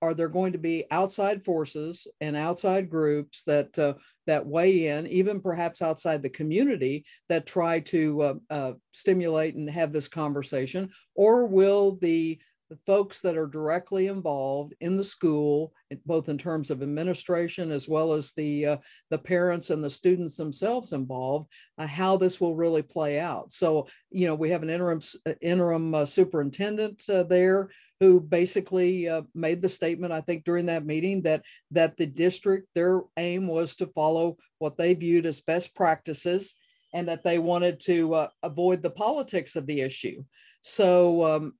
are 0.00 0.14
there 0.14 0.28
going 0.28 0.52
to 0.52 0.58
be 0.58 0.84
outside 0.90 1.44
forces 1.44 2.06
and 2.20 2.36
outside 2.36 2.90
groups 2.90 3.42
that 3.44 3.76
uh, 3.78 3.94
that 4.26 4.46
weigh 4.46 4.88
in, 4.88 5.06
even 5.06 5.40
perhaps 5.40 5.82
outside 5.82 6.22
the 6.22 6.28
community, 6.28 7.04
that 7.28 7.46
try 7.46 7.80
to 7.80 8.22
uh, 8.22 8.34
uh, 8.50 8.72
stimulate 8.92 9.54
and 9.54 9.68
have 9.68 9.92
this 9.92 10.08
conversation, 10.08 10.90
or 11.14 11.46
will 11.46 11.98
the 12.00 12.38
the 12.70 12.78
folks 12.86 13.22
that 13.22 13.36
are 13.36 13.46
directly 13.46 14.08
involved 14.08 14.74
in 14.80 14.96
the 14.96 15.04
school, 15.04 15.72
both 16.04 16.28
in 16.28 16.36
terms 16.36 16.70
of 16.70 16.82
administration 16.82 17.70
as 17.72 17.88
well 17.88 18.12
as 18.12 18.32
the 18.34 18.66
uh, 18.66 18.76
the 19.10 19.18
parents 19.18 19.70
and 19.70 19.82
the 19.82 19.90
students 19.90 20.36
themselves 20.36 20.92
involved, 20.92 21.50
uh, 21.78 21.86
how 21.86 22.16
this 22.16 22.40
will 22.40 22.54
really 22.54 22.82
play 22.82 23.18
out. 23.18 23.52
So, 23.52 23.86
you 24.10 24.26
know, 24.26 24.34
we 24.34 24.50
have 24.50 24.62
an 24.62 24.70
interim 24.70 25.00
uh, 25.26 25.32
interim 25.40 25.94
uh, 25.94 26.04
superintendent 26.04 27.04
uh, 27.08 27.22
there 27.22 27.70
who 28.00 28.20
basically 28.20 29.08
uh, 29.08 29.22
made 29.34 29.60
the 29.60 29.68
statement, 29.68 30.12
I 30.12 30.20
think, 30.20 30.44
during 30.44 30.66
that 30.66 30.86
meeting 30.86 31.22
that 31.22 31.42
that 31.72 31.96
the 31.96 32.06
district 32.06 32.68
their 32.74 33.02
aim 33.16 33.48
was 33.48 33.76
to 33.76 33.86
follow 33.88 34.36
what 34.58 34.76
they 34.76 34.94
viewed 34.94 35.26
as 35.26 35.40
best 35.40 35.74
practices 35.74 36.54
and 36.94 37.08
that 37.08 37.24
they 37.24 37.38
wanted 37.38 37.80
to 37.80 38.28
avoid 38.42 38.82
the 38.82 38.90
politics 38.90 39.56
of 39.56 39.66
the 39.66 39.80
issue. 39.80 40.24
So 40.62 41.24
um, 41.24 41.54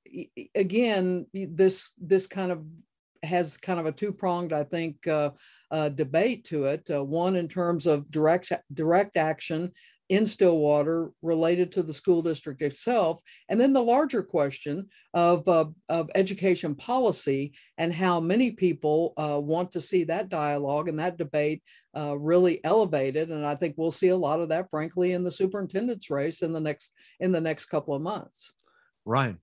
again, 0.55 1.27
this 1.33 1.91
this 1.99 2.27
kind 2.27 2.53
of 2.53 2.65
has 3.23 3.57
kind 3.57 3.81
of 3.81 3.87
a 3.87 3.93
two 3.93 4.13
pronged, 4.13 4.53
I 4.53 4.65
think, 4.65 5.07
uh, 5.07 5.31
uh, 5.71 5.89
debate 5.91 6.45
to 6.45 6.65
it. 6.65 6.89
Uh, 6.91 7.05
one 7.05 7.37
in 7.37 7.49
terms 7.49 7.87
of 7.87 8.11
direct 8.11 8.53
direct 8.73 9.17
action 9.17 9.73
in 10.09 10.25
Stillwater 10.25 11.11
related 11.23 11.71
to 11.73 11.83
the 11.83 11.93
school 11.93 12.23
district 12.23 12.63
itself. 12.63 13.21
And 13.49 13.61
then 13.61 13.73
the 13.73 13.83
larger 13.83 14.23
question 14.23 14.89
of, 15.13 15.47
uh, 15.49 15.67
of 15.89 16.11
education 16.15 16.75
policy 16.75 17.53
and 17.77 17.93
how 17.93 18.19
many 18.19 18.53
people 18.53 19.13
uh, 19.17 19.39
want 19.39 19.73
to 19.73 19.81
see 19.81 20.05
that 20.05 20.29
dialogue 20.29 20.89
and 20.89 20.99
that 20.99 21.19
debate 21.19 21.63
uh, 21.97 22.17
really 22.17 22.63
elevated. 22.65 23.31
And 23.31 23.45
I 23.45 23.55
think 23.55 23.75
we'll 23.77 23.91
see 23.91 24.09
a 24.09 24.17
lot 24.17 24.41
of 24.41 24.49
that, 24.49 24.71
frankly, 24.71 25.13
in 25.13 25.25
the 25.25 25.31
superintendent's 25.31 26.11
race 26.11 26.43
in 26.43 26.53
the 26.53 26.61
next 26.61 26.95
in 27.21 27.33
the 27.33 27.41
next 27.41 27.67
couple 27.67 27.95
of 27.95 28.03
months. 28.03 28.53
Ryan. 29.05 29.39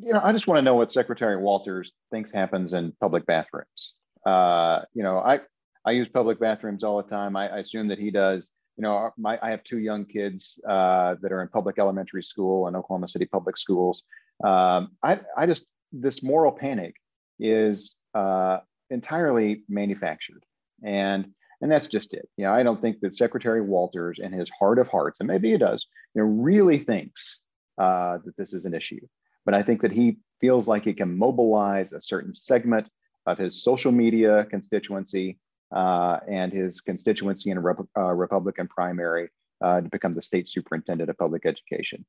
You 0.00 0.14
know, 0.14 0.20
I 0.24 0.32
just 0.32 0.46
want 0.46 0.58
to 0.58 0.62
know 0.62 0.76
what 0.76 0.92
Secretary 0.92 1.36
Walters 1.36 1.92
thinks 2.10 2.32
happens 2.32 2.72
in 2.72 2.92
public 3.00 3.26
bathrooms. 3.26 3.92
Uh, 4.24 4.80
you 4.94 5.02
know, 5.02 5.18
I 5.18 5.40
I 5.84 5.90
use 5.90 6.08
public 6.08 6.40
bathrooms 6.40 6.82
all 6.82 7.02
the 7.02 7.10
time. 7.10 7.36
I, 7.36 7.48
I 7.48 7.58
assume 7.58 7.88
that 7.88 7.98
he 7.98 8.10
does 8.10 8.50
you 8.76 8.82
know, 8.82 9.10
my, 9.16 9.38
I 9.40 9.50
have 9.50 9.62
two 9.64 9.78
young 9.78 10.04
kids 10.04 10.58
uh, 10.68 11.14
that 11.22 11.32
are 11.32 11.42
in 11.42 11.48
public 11.48 11.78
elementary 11.78 12.22
school 12.22 12.66
and 12.66 12.76
Oklahoma 12.76 13.08
City 13.08 13.26
public 13.26 13.56
schools. 13.56 14.02
Um, 14.42 14.90
I, 15.02 15.20
I 15.36 15.46
just, 15.46 15.64
this 15.92 16.22
moral 16.22 16.52
panic 16.52 16.94
is 17.38 17.94
uh, 18.14 18.58
entirely 18.90 19.62
manufactured. 19.68 20.44
And, 20.82 21.32
and 21.60 21.70
that's 21.70 21.86
just 21.86 22.14
it. 22.14 22.28
You 22.36 22.44
know, 22.44 22.52
I 22.52 22.62
don't 22.62 22.80
think 22.80 23.00
that 23.00 23.14
Secretary 23.14 23.60
Walters 23.60 24.18
in 24.20 24.32
his 24.32 24.50
heart 24.58 24.78
of 24.78 24.88
hearts, 24.88 25.20
and 25.20 25.28
maybe 25.28 25.52
he 25.52 25.58
does, 25.58 25.86
you 26.14 26.22
know, 26.22 26.28
really 26.28 26.78
thinks 26.78 27.40
uh, 27.78 28.18
that 28.24 28.36
this 28.36 28.52
is 28.52 28.64
an 28.64 28.74
issue. 28.74 29.00
But 29.44 29.54
I 29.54 29.62
think 29.62 29.82
that 29.82 29.92
he 29.92 30.18
feels 30.40 30.66
like 30.66 30.84
he 30.84 30.94
can 30.94 31.16
mobilize 31.16 31.92
a 31.92 32.02
certain 32.02 32.34
segment 32.34 32.88
of 33.26 33.38
his 33.38 33.62
social 33.62 33.92
media 33.92 34.46
constituency 34.50 35.38
uh, 35.74 36.20
and 36.28 36.52
his 36.52 36.80
constituency 36.80 37.50
in 37.50 37.58
a 37.58 37.60
Rep- 37.60 37.88
uh, 37.98 38.12
Republican 38.12 38.68
primary 38.68 39.28
uh, 39.60 39.80
to 39.80 39.88
become 39.88 40.14
the 40.14 40.22
state 40.22 40.48
superintendent 40.48 41.10
of 41.10 41.18
public 41.18 41.44
education. 41.44 42.06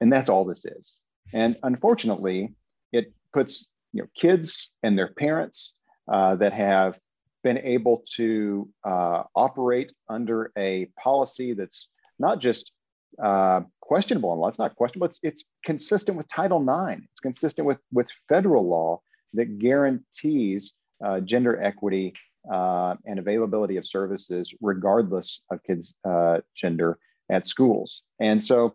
And 0.00 0.12
that's 0.12 0.30
all 0.30 0.44
this 0.44 0.64
is. 0.64 0.98
And 1.34 1.56
unfortunately, 1.64 2.54
it 2.92 3.12
puts 3.34 3.66
you 3.92 4.02
know, 4.02 4.08
kids 4.14 4.70
and 4.84 4.96
their 4.96 5.08
parents 5.08 5.74
uh, 6.10 6.36
that 6.36 6.52
have 6.52 6.96
been 7.42 7.58
able 7.58 8.04
to 8.16 8.68
uh, 8.84 9.24
operate 9.34 9.92
under 10.08 10.52
a 10.56 10.86
policy 11.02 11.54
that's 11.54 11.90
not 12.18 12.40
just 12.40 12.72
questionable 13.80 14.32
in 14.32 14.38
law. 14.38 14.48
It's 14.48 14.58
not 14.58 14.76
questionable. 14.76 15.08
It's, 15.08 15.18
it's 15.24 15.44
consistent 15.64 16.16
with 16.16 16.28
Title 16.28 16.62
IX. 16.62 17.02
It's 17.10 17.20
consistent 17.20 17.66
with, 17.66 17.78
with 17.92 18.06
federal 18.28 18.68
law 18.68 19.00
that 19.34 19.58
guarantees 19.58 20.72
gender 21.24 21.60
equity 21.60 22.14
uh, 22.50 22.94
and 23.04 23.18
availability 23.18 23.76
of 23.76 23.86
services 23.86 24.52
regardless 24.60 25.40
of 25.50 25.62
kids' 25.62 25.94
uh, 26.08 26.38
gender 26.54 26.98
at 27.30 27.46
schools. 27.46 28.02
And 28.20 28.44
so, 28.44 28.74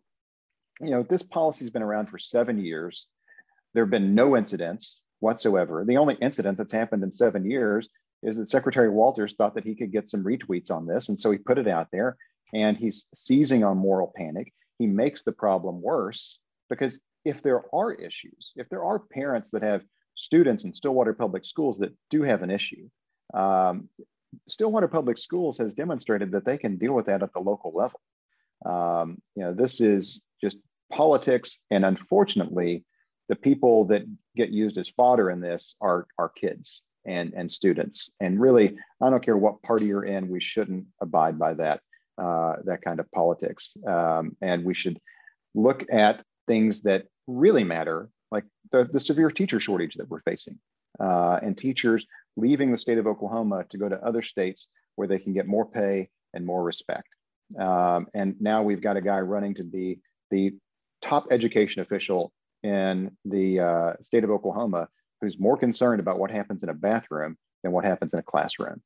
you 0.80 0.92
know, 0.92 1.04
this 1.04 1.24
policy 1.24 1.66
has 1.66 1.72
been 1.72 1.82
around 1.82 2.08
for 2.10 2.20
seven 2.20 2.60
years. 2.60 3.08
There 3.74 3.84
have 3.84 3.92
been 3.92 4.16
no 4.16 4.38
incidents 4.38 5.02
whatsoever. 5.20 5.84
The 5.86 5.98
only 5.98 6.16
incident 6.22 6.58
that's 6.58 6.74
happened 6.74 7.04
in 7.04 7.14
seven 7.14 7.50
years 7.50 7.88
is 8.22 8.38
that 8.38 8.50
Secretary 8.50 8.90
Walters 8.90 9.36
thought 9.38 9.56
that 9.56 9.66
he 9.66 9.76
could 9.76 9.92
get 9.92 10.10
some 10.10 10.24
retweets 10.24 10.72
on 10.72 10.86
this. 10.86 11.10
And 11.10 11.20
so 11.20 11.32
he 11.32 11.38
put 11.38 11.58
it 11.58 11.68
out 11.68 11.88
there 11.92 12.18
and 12.54 12.78
he's 12.78 13.06
seizing 13.16 13.64
on 13.64 13.78
moral 13.78 14.14
panic. 14.16 14.54
He 14.80 14.88
makes 14.88 15.24
the 15.24 15.32
problem 15.32 15.82
worse 15.82 16.40
because 16.70 17.00
if 17.26 17.42
there 17.42 17.64
are 17.74 17.94
issues, 17.94 18.52
if 18.56 18.70
there 18.70 18.84
are 18.84 19.00
parents 19.00 19.50
that 19.52 19.64
have 19.64 19.82
students 20.16 20.64
in 20.64 20.74
Stillwater 20.74 21.14
Public 21.14 21.46
Schools 21.46 21.80
that 21.80 21.94
do 22.10 22.24
have 22.24 22.44
an 22.44 22.52
issue, 22.52 22.90
um, 23.34 23.90
Stillwater 24.48 24.88
Public 24.88 25.18
Schools 25.18 25.58
has 25.60 25.74
demonstrated 25.74 26.32
that 26.32 26.46
they 26.46 26.58
can 26.58 26.78
deal 26.78 26.94
with 26.94 27.06
that 27.06 27.24
at 27.24 27.34
the 27.34 27.40
local 27.40 27.72
level. 27.74 28.00
Um, 28.66 29.22
you 29.36 29.44
know, 29.44 29.54
this 29.54 29.82
is 29.82 30.22
just 30.42 30.58
politics, 30.92 31.60
and 31.70 31.86
unfortunately, 31.86 32.86
the 33.30 33.36
people 33.36 33.86
that 33.86 34.04
get 34.36 34.50
used 34.50 34.78
as 34.78 34.90
fodder 34.90 35.30
in 35.30 35.40
this 35.42 35.76
are 35.82 36.08
are 36.18 36.30
kids 36.30 36.82
and 37.06 37.34
and 37.34 37.52
students. 37.52 38.10
And 38.20 38.40
really, 38.40 38.76
I 39.02 39.10
don't 39.10 39.24
care 39.24 39.38
what 39.38 39.62
party 39.64 39.86
you're 39.86 40.06
in, 40.06 40.30
we 40.30 40.40
shouldn't 40.40 40.86
abide 41.02 41.38
by 41.38 41.54
that 41.56 41.82
uh, 42.18 42.56
that 42.66 42.82
kind 42.82 43.00
of 43.00 43.12
politics, 43.12 43.72
um, 43.88 44.36
and 44.42 44.64
we 44.64 44.74
should 44.74 45.00
look 45.56 45.84
at 45.92 46.24
things 46.48 46.82
that 46.82 47.06
really 47.28 47.64
matter, 47.64 48.10
like 48.32 48.44
the, 48.72 48.90
the 48.92 49.00
severe 49.00 49.32
teacher 49.32 49.60
shortage 49.60 49.96
that 49.96 50.10
we're 50.10 50.22
facing, 50.22 50.60
uh, 51.00 51.40
and 51.42 51.58
teachers 51.58 52.06
leaving 52.36 52.72
the 52.72 52.78
state 52.78 52.98
of 52.98 53.08
Oklahoma 53.08 53.66
to 53.70 53.78
go 53.78 53.90
to 53.90 53.96
other 54.06 54.22
states 54.22 54.68
where 54.96 55.08
they 55.08 55.20
can 55.20 55.34
get 55.34 55.48
more 55.48 55.66
pay 55.66 56.10
and 56.34 56.46
more 56.46 56.64
respect. 56.64 57.08
Um, 57.60 58.08
and 58.14 58.36
now 58.40 58.64
we've 58.64 58.82
got 58.82 58.98
a 58.98 59.02
guy 59.02 59.20
running 59.20 59.56
to 59.56 59.64
be 59.64 60.00
the 60.32 60.54
top 61.04 61.28
education 61.32 61.82
official 61.82 62.32
in 62.64 63.12
the 63.26 63.60
uh, 63.60 63.94
state 64.04 64.24
of 64.24 64.32
Oklahoma 64.32 64.88
who's 65.22 65.38
more 65.40 65.58
concerned 65.58 66.00
about 66.00 66.20
what 66.20 66.32
happens 66.32 66.64
in 66.64 66.70
a 66.70 66.74
bathroom 66.74 67.38
than 67.64 67.72
what 67.72 67.86
happens 67.86 68.14
in 68.14 68.20
a 68.20 68.24
classroom. 68.24 68.82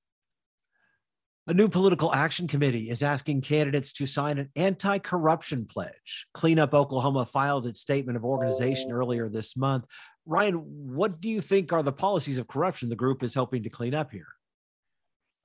A 1.50 1.54
new 1.54 1.70
political 1.70 2.14
action 2.14 2.46
committee 2.46 2.90
is 2.90 3.02
asking 3.02 3.40
candidates 3.40 3.94
to 3.94 4.06
sign 4.06 4.38
an 4.38 4.50
anti 4.58 5.00
corruption 5.00 5.66
pledge. 5.66 6.28
Clean 6.34 6.60
Up 6.60 6.74
Oklahoma 6.74 7.26
filed 7.26 7.66
its 7.66 7.80
statement 7.80 8.18
of 8.18 8.26
organization 8.26 8.92
earlier 8.92 9.30
this 9.30 9.56
month. 9.56 9.86
Ryan, 10.28 10.56
what 10.94 11.22
do 11.22 11.30
you 11.30 11.40
think 11.40 11.72
are 11.72 11.82
the 11.82 11.94
policies 11.94 12.38
of 12.38 12.48
corruption 12.48 12.90
the 12.90 12.96
group 12.96 13.24
is 13.24 13.34
helping 13.34 13.64
to 13.64 13.70
clean 13.70 13.96
up 13.96 14.12
here? 14.12 14.28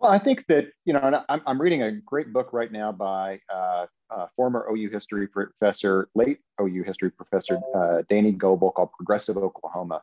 Well, 0.01 0.11
I 0.11 0.19
think 0.19 0.45
that, 0.49 0.67
you 0.85 0.93
know, 0.93 1.23
I'm, 1.29 1.41
I'm 1.47 1.63
reading 1.63 1.85
a 1.85 1.93
great 1.93 2.33
book 2.33 2.53
right 2.53 2.73
now 2.73 2.91
by 2.91 3.39
uh, 3.49 3.87
uh, 4.11 4.27
former 4.35 4.67
OU 4.69 4.91
history 4.91 5.29
professor, 5.29 6.09
late 6.17 6.39
OU 6.61 6.83
history 6.83 7.11
professor 7.11 7.61
uh, 7.73 8.03
Danney 8.11 8.37
Goble 8.37 8.73
called 8.73 8.91
Progressive 8.93 9.37
Oklahoma. 9.37 10.03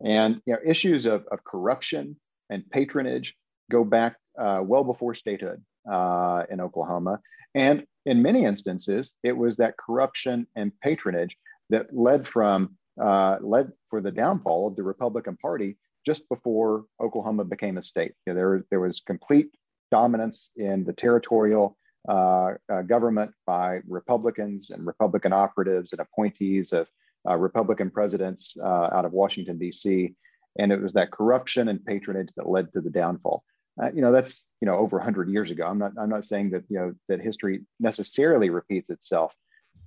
And, 0.00 0.40
you 0.46 0.52
know, 0.52 0.60
issues 0.64 1.04
of, 1.04 1.26
of 1.32 1.42
corruption 1.42 2.16
and 2.48 2.62
patronage 2.70 3.34
go 3.68 3.82
back 3.82 4.16
uh, 4.38 4.60
well 4.62 4.84
before 4.84 5.16
statehood 5.16 5.60
uh, 5.90 6.44
in 6.48 6.60
Oklahoma. 6.60 7.18
And 7.56 7.84
in 8.06 8.22
many 8.22 8.44
instances, 8.44 9.12
it 9.24 9.36
was 9.36 9.56
that 9.56 9.74
corruption 9.76 10.46
and 10.54 10.70
patronage 10.80 11.36
that 11.70 11.88
led 11.92 12.28
from 12.28 12.76
uh, 13.00 13.38
led 13.40 13.72
for 13.88 14.00
the 14.00 14.10
downfall 14.10 14.68
of 14.68 14.76
the 14.76 14.82
Republican 14.82 15.36
Party 15.36 15.76
just 16.06 16.28
before 16.28 16.84
Oklahoma 17.00 17.44
became 17.44 17.78
a 17.78 17.82
state. 17.82 18.12
You 18.26 18.32
know, 18.32 18.36
there, 18.36 18.64
there 18.70 18.80
was 18.80 19.00
complete 19.00 19.50
dominance 19.90 20.50
in 20.56 20.84
the 20.84 20.92
territorial 20.92 21.76
uh, 22.08 22.54
uh, 22.72 22.82
government 22.82 23.32
by 23.46 23.80
Republicans 23.86 24.70
and 24.70 24.86
Republican 24.86 25.32
operatives 25.32 25.92
and 25.92 26.00
appointees 26.00 26.72
of 26.72 26.86
uh, 27.28 27.36
Republican 27.36 27.90
presidents 27.90 28.56
uh, 28.62 28.88
out 28.92 29.04
of 29.04 29.12
Washington, 29.12 29.58
D.C. 29.58 30.14
And 30.58 30.72
it 30.72 30.80
was 30.80 30.94
that 30.94 31.10
corruption 31.10 31.68
and 31.68 31.84
patronage 31.84 32.30
that 32.36 32.48
led 32.48 32.72
to 32.72 32.80
the 32.80 32.90
downfall. 32.90 33.44
Uh, 33.80 33.90
you 33.94 34.00
know, 34.00 34.12
that's 34.12 34.42
you 34.60 34.66
know 34.66 34.76
over 34.76 34.96
100 34.96 35.28
years 35.28 35.50
ago. 35.50 35.66
I'm 35.66 35.78
not 35.78 35.92
I'm 35.98 36.08
not 36.08 36.26
saying 36.26 36.50
that 36.50 36.64
you 36.68 36.78
know 36.78 36.94
that 37.08 37.20
history 37.20 37.60
necessarily 37.78 38.50
repeats 38.50 38.90
itself, 38.90 39.32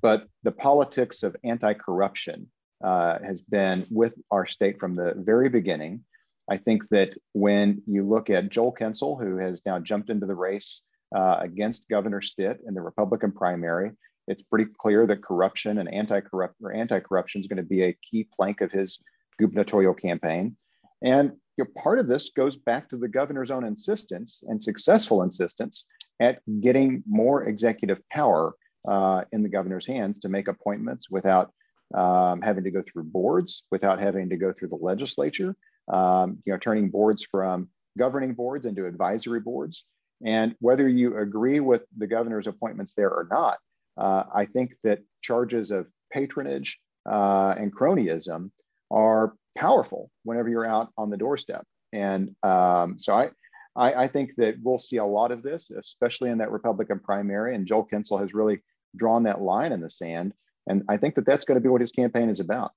but 0.01 0.27
the 0.43 0.51
politics 0.51 1.24
of 1.24 1.36
anti-corruption 1.43 2.50
uh, 2.84 3.20
has 3.24 3.42
been 3.42 3.86
with 3.90 4.13
our 4.32 4.46
state 4.46 4.80
from 4.80 4.96
the 4.96 5.13
very 5.16 5.50
beginning. 5.50 6.04
I 6.50 6.58
think 6.58 6.90
that 6.90 7.16
when 7.32 7.82
you 7.88 8.08
look 8.08 8.30
at 8.30 8.50
Joel 8.50 8.74
Kintsel, 8.74 9.22
who 9.22 9.38
has 9.38 9.62
now 9.66 9.80
jumped 9.80 10.10
into 10.10 10.25
the 10.25 10.36
race 10.36 10.82
uh, 11.16 11.38
against 11.40 11.88
Governor 11.90 12.22
Stitt 12.22 12.60
in 12.68 12.74
the 12.74 12.82
Republican 12.82 13.32
primary, 13.32 13.92
it's 14.28 14.44
pretty 14.44 14.70
clear 14.78 15.08
that 15.08 15.24
corruption 15.24 15.78
and 15.80 15.94
anti-corrupt 15.94 16.56
or 16.62 16.74
anti-corruption 16.74 17.42
is 17.42 17.48
going 17.48 17.58
to 17.58 17.63
be 17.63 17.84
a 17.84 17.98
key 18.10 18.28
plank 18.36 18.62
of 18.62 18.72
his 18.72 19.00
gubernatorial 19.40 19.94
campaign. 19.94 20.56
And 21.02 21.34
you 21.58 21.63
know, 21.63 21.82
part 21.82 22.00
of 22.00 22.08
this 22.08 22.32
goes 22.36 22.56
back 22.56 22.90
to 22.90 22.98
the 22.98 23.08
governor's 23.08 23.52
own 23.52 23.63
insistence 23.63 24.44
and 24.48 24.62
successful 24.62 25.22
insistence 25.24 25.86
at 26.20 26.42
getting 26.62 27.04
more 27.08 27.46
executive 27.46 28.00
power 28.10 28.54
uh, 28.88 29.24
in 29.32 29.44
the 29.44 29.50
governor's 29.50 29.88
hands 29.88 30.20
to 30.22 30.30
make 30.30 30.48
appointments 30.48 31.10
without 31.10 31.54
um, 31.94 32.42
having 32.42 32.64
to 32.64 32.72
go 32.72 32.82
through 32.82 33.04
boards, 33.04 33.64
without 33.72 34.00
having 34.00 34.30
to 34.30 34.38
go 34.38 34.54
through 34.54 34.70
the 34.70 34.76
legislature, 34.76 35.56
um, 35.92 36.38
you 36.46 36.54
know, 36.54 36.60
turning 36.60 36.90
boards 36.90 37.26
from 37.30 37.70
governing 37.98 38.34
boards 38.34 38.66
into 38.66 38.86
advisory 38.86 39.40
boards. 39.40 39.86
And 40.26 40.56
whether 40.60 40.88
you 40.88 41.18
agree 41.18 41.60
with 41.60 41.84
the 41.98 42.08
governor's 42.08 42.48
appointments 42.48 42.94
there 42.96 43.10
or 43.10 43.28
not, 43.30 43.58
uh, 43.98 44.24
I 44.34 44.46
think 44.46 44.74
that 44.84 45.00
charges 45.22 45.72
of 45.72 45.88
patronage 46.12 46.80
uh, 47.10 47.54
and 47.58 47.76
cronyism 47.76 48.52
are 48.90 49.34
powerful 49.58 50.10
whenever 50.24 50.50
you're 50.50 50.66
out 50.66 50.90
on 50.98 51.10
the 51.10 51.18
doorstep. 51.18 51.66
And 51.92 52.36
um, 52.44 52.96
so 52.98 53.14
I, 53.14 53.30
I, 53.76 53.94
I, 54.04 54.08
think 54.08 54.32
that 54.38 54.56
we'll 54.64 54.80
see 54.80 54.98
a 54.98 55.06
lot 55.06 55.32
of 55.32 55.44
this, 55.44 55.70
especially 55.70 56.30
in 56.30 56.40
that 56.40 56.52
Republican 56.52 57.00
primary. 57.00 57.56
And 57.56 57.68
Joel 57.68 57.88
Kintsel 57.92 58.20
has 58.20 58.34
really 58.34 58.62
drawn 58.96 59.24
that 59.24 59.42
line 59.42 59.72
in 59.72 59.82
the 59.82 59.90
sand. 59.90 60.34
And 60.67 60.84
I 60.89 60.98
think 60.98 61.15
that 61.15 61.25
that's 61.25 61.46
going 61.46 61.55
to 61.55 61.62
be 61.62 61.70
what 61.70 61.82
his 61.82 61.91
campaign 61.91 62.29
is 62.29 62.39
about. 62.39 62.72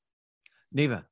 Neva. 0.73 1.05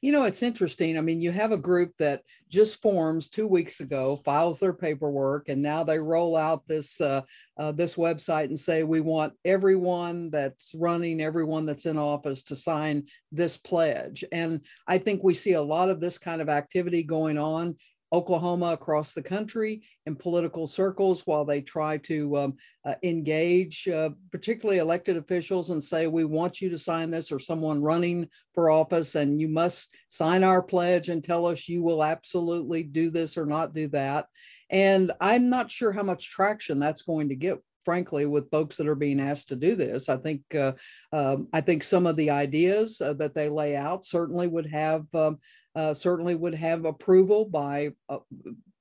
You 0.00 0.12
know, 0.12 0.24
it's 0.24 0.42
interesting. 0.42 0.98
I 0.98 1.00
mean, 1.00 1.20
you 1.20 1.30
have 1.30 1.52
a 1.52 1.56
group 1.56 1.92
that 1.98 2.22
just 2.48 2.82
forms 2.82 3.30
two 3.30 3.46
weeks 3.46 3.80
ago, 3.80 4.20
files 4.24 4.58
their 4.58 4.72
paperwork, 4.72 5.48
and 5.48 5.62
now 5.62 5.84
they 5.84 5.98
roll 5.98 6.36
out 6.36 6.66
this 6.66 7.00
uh, 7.00 7.22
uh, 7.56 7.72
this 7.72 7.94
website 7.94 8.46
and 8.46 8.58
say 8.58 8.82
we 8.82 9.00
want 9.00 9.34
everyone 9.44 10.30
that's 10.30 10.74
running, 10.74 11.20
everyone 11.20 11.66
that's 11.66 11.86
in 11.86 11.98
office 11.98 12.42
to 12.44 12.56
sign 12.56 13.06
this 13.30 13.56
pledge. 13.56 14.24
And 14.32 14.66
I 14.88 14.98
think 14.98 15.22
we 15.22 15.34
see 15.34 15.52
a 15.52 15.62
lot 15.62 15.88
of 15.88 16.00
this 16.00 16.18
kind 16.18 16.42
of 16.42 16.48
activity 16.48 17.02
going 17.02 17.38
on 17.38 17.76
Oklahoma 18.12 18.72
across 18.72 19.14
the 19.14 19.22
country 19.22 19.82
in 20.06 20.16
political 20.16 20.66
circles 20.66 21.26
while 21.26 21.44
they 21.44 21.60
try 21.60 21.96
to 21.98 22.36
um, 22.36 22.56
uh, 22.84 22.94
engage, 23.02 23.86
uh, 23.88 24.10
particularly 24.32 24.78
elected 24.78 25.16
officials, 25.16 25.70
and 25.70 25.82
say, 25.82 26.06
We 26.06 26.24
want 26.24 26.60
you 26.60 26.70
to 26.70 26.78
sign 26.78 27.10
this, 27.10 27.30
or 27.30 27.38
someone 27.38 27.82
running 27.82 28.28
for 28.54 28.70
office, 28.70 29.14
and 29.14 29.40
you 29.40 29.48
must 29.48 29.94
sign 30.08 30.42
our 30.42 30.62
pledge 30.62 31.08
and 31.08 31.22
tell 31.22 31.46
us 31.46 31.68
you 31.68 31.82
will 31.82 32.02
absolutely 32.02 32.82
do 32.82 33.10
this 33.10 33.36
or 33.36 33.46
not 33.46 33.72
do 33.72 33.88
that. 33.88 34.26
And 34.70 35.12
I'm 35.20 35.50
not 35.50 35.70
sure 35.70 35.92
how 35.92 36.02
much 36.02 36.30
traction 36.30 36.78
that's 36.78 37.02
going 37.02 37.28
to 37.28 37.36
get 37.36 37.58
frankly, 37.84 38.26
with 38.26 38.50
folks 38.50 38.76
that 38.76 38.86
are 38.86 38.94
being 38.94 39.20
asked 39.20 39.48
to 39.48 39.56
do 39.56 39.74
this. 39.74 40.08
I 40.08 40.16
think 40.16 40.42
uh, 40.54 40.72
um, 41.12 41.48
I 41.52 41.60
think 41.60 41.82
some 41.82 42.06
of 42.06 42.16
the 42.16 42.30
ideas 42.30 43.00
uh, 43.00 43.14
that 43.14 43.34
they 43.34 43.48
lay 43.48 43.76
out 43.76 44.04
certainly 44.04 44.46
would 44.46 44.66
have 44.66 45.06
um, 45.14 45.38
uh, 45.74 45.94
certainly 45.94 46.34
would 46.34 46.54
have 46.54 46.84
approval 46.84 47.44
by 47.44 47.92
uh, 48.08 48.18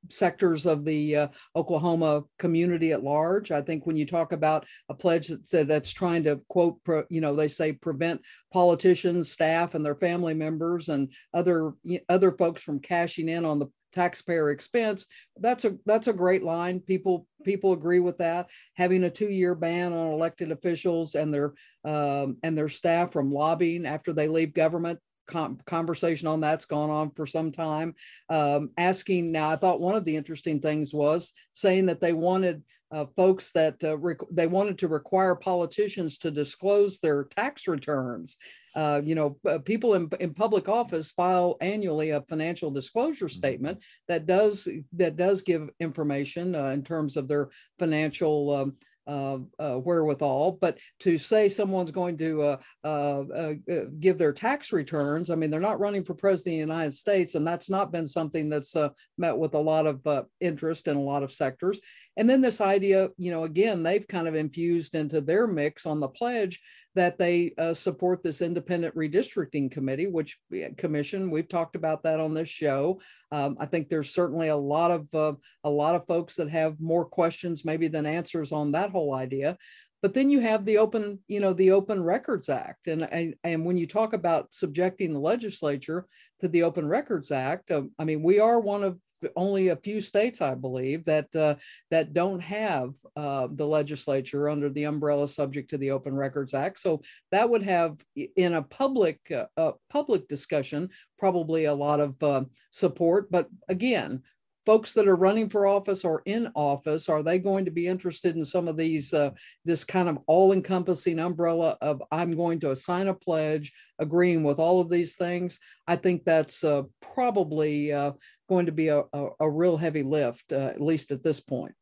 sectors 0.09 0.65
of 0.65 0.85
the 0.85 1.15
uh, 1.15 1.27
Oklahoma 1.55 2.23
community 2.37 2.91
at 2.91 3.03
large. 3.03 3.51
I 3.51 3.61
think 3.61 3.85
when 3.85 3.95
you 3.95 4.05
talk 4.05 4.31
about 4.31 4.65
a 4.89 4.93
pledge 4.93 5.27
that, 5.27 5.67
that's 5.67 5.91
trying 5.91 6.23
to 6.23 6.41
quote, 6.47 6.83
pro, 6.83 7.03
you 7.09 7.21
know, 7.21 7.35
they 7.35 7.47
say 7.47 7.73
prevent 7.73 8.21
politicians, 8.51 9.31
staff, 9.31 9.75
and 9.75 9.85
their 9.85 9.95
family 9.95 10.33
members 10.33 10.89
and 10.89 11.11
other 11.33 11.73
other 12.07 12.31
folks 12.31 12.61
from 12.61 12.79
cashing 12.79 13.29
in 13.29 13.45
on 13.45 13.59
the 13.59 13.67
taxpayer 13.91 14.51
expense 14.51 15.07
that's 15.39 15.65
a 15.65 15.75
that's 15.87 16.07
a 16.07 16.13
great 16.13 16.43
line 16.43 16.79
people 16.79 17.25
people 17.43 17.73
agree 17.73 17.99
with 17.99 18.19
that 18.19 18.47
having 18.75 19.03
a 19.03 19.09
two-year 19.09 19.55
ban 19.55 19.93
on 19.93 20.11
elected 20.11 20.51
officials 20.51 21.15
and 21.15 21.33
their 21.33 21.53
um, 21.85 22.37
and 22.43 22.55
their 22.55 22.69
staff 22.69 23.11
from 23.11 23.31
lobbying 23.31 23.87
after 23.87 24.13
they 24.13 24.27
leave 24.27 24.53
government 24.53 24.99
com- 25.29 25.59
conversation 25.65 26.27
on 26.27 26.41
that's 26.41 26.65
gone 26.65 26.89
on 26.89 27.11
for 27.11 27.25
some 27.25 27.51
time. 27.51 27.95
Um, 28.29 28.71
asking 28.77 29.31
now, 29.31 29.49
I 29.49 29.55
thought 29.55 29.79
one 29.79 29.95
of 29.95 30.03
the 30.03 30.15
interesting 30.15 30.59
things 30.59 30.93
was 30.93 31.33
saying 31.53 31.85
that 31.85 32.01
they 32.01 32.13
wanted 32.13 32.63
uh, 32.91 33.05
folks 33.15 33.51
that 33.51 33.75
uh, 33.83 33.97
rec- 33.97 34.17
they 34.31 34.47
wanted 34.47 34.79
to 34.79 34.87
require 34.87 35.35
politicians 35.35 36.17
to 36.17 36.31
disclose 36.31 36.99
their 36.99 37.25
tax 37.25 37.67
returns. 37.67 38.37
Uh, 38.75 39.01
you 39.03 39.15
know, 39.15 39.37
people 39.65 39.95
in, 39.95 40.09
in 40.19 40.33
public 40.33 40.69
office 40.69 41.11
file 41.11 41.57
annually 41.59 42.11
a 42.11 42.21
financial 42.21 42.71
disclosure 42.71 43.25
mm-hmm. 43.25 43.33
statement 43.33 43.79
that 44.07 44.25
does 44.25 44.67
that 44.93 45.15
does 45.15 45.41
give 45.41 45.69
information 45.79 46.55
uh, 46.55 46.67
in 46.67 46.83
terms 46.83 47.17
of 47.17 47.27
their 47.27 47.49
financial 47.77 48.55
um, 48.55 48.75
uh, 49.09 49.39
uh, 49.57 49.75
wherewithal. 49.77 50.59
But 50.61 50.77
to 50.99 51.17
say 51.17 51.49
someone's 51.49 51.91
going 51.91 52.17
to 52.19 52.41
uh, 52.43 52.57
uh, 52.83 53.23
uh, 53.35 53.53
give 53.99 54.17
their 54.17 54.33
tax 54.33 54.71
returns, 54.71 55.29
I 55.29 55.35
mean, 55.35 55.49
they're 55.49 55.59
not 55.59 55.79
running 55.79 56.03
for 56.03 56.13
president 56.13 56.53
of 56.53 56.67
the 56.67 56.73
United 56.73 56.93
States, 56.93 57.35
and 57.35 57.45
that's 57.45 57.69
not 57.69 57.91
been 57.91 58.05
something 58.05 58.49
that's 58.49 58.75
met 59.17 59.37
with 59.37 59.55
a 59.55 59.59
lot 59.59 59.87
of 59.87 60.27
interest 60.39 60.87
in 60.87 60.95
a 60.95 61.01
lot 61.01 61.23
of 61.23 61.31
sectors. 61.31 61.79
And 62.17 62.29
then 62.29 62.41
this 62.41 62.61
idea, 62.61 63.09
you 63.17 63.31
know, 63.31 63.45
again, 63.45 63.81
they've 63.81 64.07
kind 64.07 64.27
of 64.27 64.35
infused 64.35 64.93
into 64.93 65.21
their 65.21 65.47
mix 65.47 65.85
on 65.85 65.99
the 65.99 66.09
pledge 66.09 66.59
that 66.99 67.17
they 67.17 67.53
uh, 67.57 67.73
support 67.73 68.21
this 68.21 68.41
independent 68.41 68.93
redistricting 68.93 69.71
committee, 69.71 70.07
which 70.07 70.37
commission 70.75 71.31
we've 71.31 71.47
talked 71.47 71.77
about 71.77 72.03
that 72.03 72.19
on 72.19 72.33
this 72.33 72.49
show. 72.49 72.99
Um, 73.31 73.55
I 73.57 73.67
think 73.67 73.87
there's 73.87 74.13
certainly 74.13 74.49
a 74.49 74.57
lot 74.57 74.91
of 74.91 75.07
uh, 75.13 75.33
a 75.63 75.69
lot 75.69 75.95
of 75.95 76.05
folks 76.07 76.35
that 76.35 76.49
have 76.49 76.77
more 76.81 77.05
questions 77.05 77.63
maybe 77.63 77.87
than 77.87 78.05
answers 78.05 78.51
on 78.51 78.73
that 78.73 78.89
whole 78.89 79.13
idea. 79.13 79.57
But 80.01 80.13
then 80.13 80.29
you 80.29 80.39
have 80.39 80.65
the 80.65 80.77
open, 80.77 81.19
you 81.27 81.39
know, 81.39 81.53
the 81.53 81.71
Open 81.71 82.03
Records 82.03 82.49
Act, 82.49 82.87
and 82.87 83.03
and, 83.03 83.35
and 83.43 83.65
when 83.65 83.77
you 83.77 83.87
talk 83.87 84.13
about 84.13 84.53
subjecting 84.53 85.13
the 85.13 85.19
legislature 85.19 86.05
to 86.41 86.47
the 86.47 86.63
Open 86.63 86.87
Records 86.87 87.31
Act, 87.31 87.71
uh, 87.71 87.83
I 87.97 88.05
mean, 88.05 88.23
we 88.23 88.39
are 88.39 88.59
one 88.59 88.83
of 88.83 88.97
only 89.35 89.67
a 89.67 89.75
few 89.75 89.99
states, 89.99 90.41
I 90.41 90.55
believe, 90.55 91.03
that 91.05 91.33
uh, 91.35 91.55
that 91.91 92.13
don't 92.13 92.39
have 92.39 92.93
uh, 93.15 93.47
the 93.51 93.65
legislature 93.65 94.49
under 94.49 94.69
the 94.69 94.85
umbrella 94.85 95.27
subject 95.27 95.69
to 95.71 95.77
the 95.77 95.91
Open 95.91 96.15
Records 96.15 96.53
Act. 96.53 96.79
So 96.79 97.01
that 97.31 97.49
would 97.49 97.63
have, 97.63 97.97
in 98.15 98.55
a 98.55 98.63
public 98.63 99.19
uh, 99.57 99.71
public 99.89 100.27
discussion, 100.27 100.89
probably 101.17 101.65
a 101.65 101.73
lot 101.73 101.99
of 101.99 102.23
uh, 102.23 102.43
support. 102.71 103.29
But 103.31 103.49
again, 103.67 104.23
folks 104.69 104.93
that 104.93 105.07
are 105.07 105.15
running 105.15 105.49
for 105.49 105.65
office 105.65 106.05
or 106.05 106.21
in 106.27 106.47
office 106.53 107.09
are 107.09 107.23
they 107.23 107.39
going 107.39 107.65
to 107.65 107.71
be 107.71 107.87
interested 107.87 108.35
in 108.35 108.45
some 108.45 108.67
of 108.67 108.77
these 108.77 109.15
uh, 109.15 109.31
this 109.65 109.83
kind 109.83 110.07
of 110.07 110.19
all-encompassing 110.27 111.17
umbrella 111.17 111.75
of 111.81 112.03
i'm 112.11 112.35
going 112.35 112.59
to 112.59 112.75
sign 112.75 113.07
a 113.07 113.13
pledge 113.13 113.73
agreeing 113.97 114.43
with 114.43 114.59
all 114.59 114.79
of 114.79 114.87
these 114.87 115.15
things 115.15 115.57
i 115.87 115.95
think 115.95 116.23
that's 116.23 116.63
uh, 116.63 116.83
probably 117.01 117.91
uh, 117.91 118.11
going 118.49 118.65
to 118.65 118.71
be 118.71 118.89
a, 118.89 119.03
a, 119.13 119.27
a 119.41 119.49
real 119.49 119.77
heavy 119.77 120.03
lift, 120.03 120.51
uh, 120.51 120.71
at 120.73 120.81
least 120.81 121.11
at 121.11 121.23
this 121.23 121.39
point. 121.39 121.73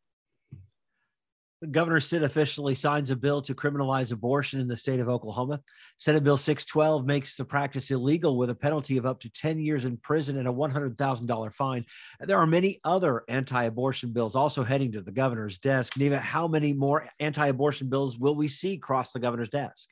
Governor 1.72 2.00
Stitt 2.00 2.22
officially 2.22 2.76
signs 2.76 3.10
a 3.10 3.16
bill 3.16 3.42
to 3.42 3.56
criminalize 3.56 4.12
abortion 4.12 4.60
in 4.60 4.68
the 4.68 4.78
state 4.78 5.00
of 5.00 5.10
Oklahoma. 5.10 5.60
Senate 5.98 6.24
Bill 6.24 6.38
612 6.38 7.06
makes 7.06 7.36
the 7.36 7.46
practice 7.46 7.90
illegal 7.90 8.38
with 8.38 8.52
a 8.52 8.56
penalty 8.56 8.98
of 8.98 9.08
up 9.08 9.20
to 9.22 9.30
10 9.32 9.60
years 9.60 9.86
in 9.86 9.98
prison 9.98 10.38
and 10.38 10.48
a 10.48 10.52
$100,000 10.52 11.54
fine. 11.54 11.84
There 12.20 12.38
are 12.38 12.46
many 12.46 12.80
other 12.84 13.24
anti 13.28 13.64
abortion 13.64 14.14
bills 14.14 14.36
also 14.36 14.64
heading 14.64 14.92
to 14.92 15.02
the 15.02 15.12
governor's 15.12 15.58
desk. 15.58 15.98
Neva, 15.98 16.20
how 16.20 16.48
many 16.48 16.74
more 16.74 17.08
anti 17.20 17.48
abortion 17.48 17.90
bills 17.90 18.20
will 18.20 18.36
we 18.36 18.48
see 18.48 18.78
cross 18.78 19.12
the 19.12 19.20
governor's 19.20 19.50
desk? 19.50 19.90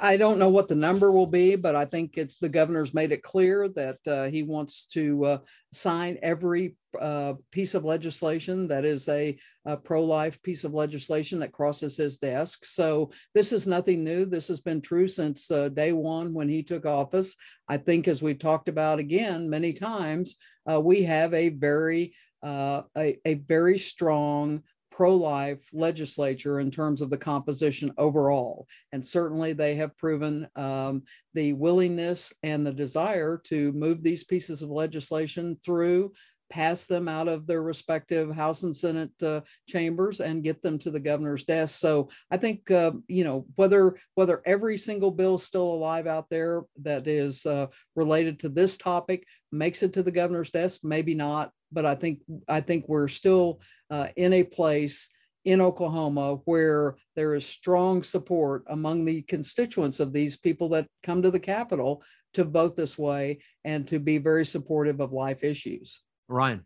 I, 0.00 0.16
don't 0.16 0.38
know 0.38 0.48
what 0.48 0.68
the 0.68 0.74
number 0.74 1.12
will 1.12 1.26
be, 1.26 1.54
but 1.54 1.76
I 1.76 1.84
think 1.84 2.18
it's 2.18 2.36
the 2.40 2.48
governor's 2.48 2.94
made 2.94 3.12
it 3.12 3.22
clear 3.22 3.68
that 3.68 3.98
uh, 4.08 4.24
he 4.24 4.42
wants 4.42 4.86
to 4.86 5.24
uh, 5.24 5.38
sign 5.72 6.18
every 6.20 6.74
uh, 7.00 7.34
piece 7.50 7.74
of 7.74 7.84
legislation 7.84 8.68
that 8.68 8.84
is 8.84 9.08
a, 9.08 9.36
a 9.64 9.76
pro 9.76 10.04
life 10.04 10.42
piece 10.42 10.64
of 10.64 10.74
legislation 10.74 11.38
that 11.40 11.52
crosses 11.52 11.96
his 11.96 12.18
desk. 12.18 12.64
So 12.64 13.10
this 13.34 13.52
is 13.52 13.66
nothing 13.66 14.04
new. 14.04 14.24
This 14.24 14.48
has 14.48 14.60
been 14.60 14.80
true 14.80 15.08
since 15.08 15.50
uh, 15.50 15.68
day 15.68 15.92
one 15.92 16.34
when 16.34 16.48
he 16.48 16.62
took 16.62 16.86
office. 16.86 17.34
I 17.68 17.78
think, 17.78 18.08
as 18.08 18.22
we've 18.22 18.38
talked 18.38 18.68
about 18.68 18.98
again 18.98 19.48
many 19.48 19.72
times, 19.72 20.36
uh, 20.70 20.80
we 20.80 21.02
have 21.04 21.32
a 21.34 21.48
very 21.50 22.14
uh, 22.42 22.82
a, 22.96 23.18
a 23.24 23.34
very 23.34 23.78
strong 23.78 24.62
pro-life 24.92 25.68
legislature 25.72 26.60
in 26.60 26.70
terms 26.70 27.00
of 27.00 27.08
the 27.08 27.16
composition 27.16 27.90
overall. 27.96 28.66
And 28.92 29.04
certainly 29.04 29.52
they 29.52 29.74
have 29.76 29.96
proven 29.96 30.46
um, 30.54 31.02
the 31.34 31.54
willingness 31.54 32.32
and 32.42 32.64
the 32.64 32.74
desire 32.74 33.40
to 33.44 33.72
move 33.72 34.02
these 34.02 34.22
pieces 34.22 34.60
of 34.60 34.70
legislation 34.70 35.56
through 35.64 36.12
pass 36.52 36.84
them 36.84 37.08
out 37.08 37.28
of 37.28 37.46
their 37.46 37.62
respective 37.62 38.30
House 38.30 38.62
and 38.62 38.76
Senate 38.76 39.10
uh, 39.22 39.40
chambers 39.66 40.20
and 40.20 40.44
get 40.44 40.60
them 40.60 40.78
to 40.80 40.90
the 40.90 41.00
governor's 41.00 41.44
desk. 41.44 41.78
So 41.78 42.10
I 42.30 42.36
think 42.36 42.70
uh, 42.70 42.92
you 43.08 43.24
know 43.24 43.46
whether 43.54 43.96
whether 44.16 44.42
every 44.44 44.76
single 44.76 45.10
bill 45.10 45.38
still 45.38 45.72
alive 45.72 46.06
out 46.06 46.28
there 46.28 46.64
that 46.82 47.08
is 47.08 47.46
uh, 47.46 47.68
related 47.96 48.38
to 48.40 48.50
this 48.50 48.76
topic 48.76 49.26
makes 49.50 49.82
it 49.82 49.94
to 49.94 50.02
the 50.02 50.12
governor's 50.12 50.50
desk, 50.50 50.80
maybe 50.82 51.14
not. 51.14 51.52
But 51.72 51.86
I 51.86 51.94
think 51.94 52.20
I 52.46 52.60
think 52.60 52.84
we're 52.86 53.08
still 53.08 53.62
uh, 53.90 54.08
in 54.16 54.34
a 54.34 54.44
place 54.44 55.08
in 55.46 55.62
Oklahoma 55.62 56.36
where 56.44 56.96
there 57.16 57.34
is 57.34 57.46
strong 57.46 58.02
support 58.02 58.64
among 58.68 59.06
the 59.06 59.22
constituents 59.22 60.00
of 60.00 60.12
these 60.12 60.36
people 60.36 60.68
that 60.68 60.86
come 61.02 61.22
to 61.22 61.30
the 61.30 61.40
Capitol 61.40 62.02
to 62.34 62.44
vote 62.44 62.76
this 62.76 62.98
way 62.98 63.38
and 63.64 63.88
to 63.88 63.98
be 63.98 64.18
very 64.18 64.44
supportive 64.44 65.00
of 65.00 65.12
life 65.12 65.44
issues. 65.44 66.02
Ryan. 66.28 66.64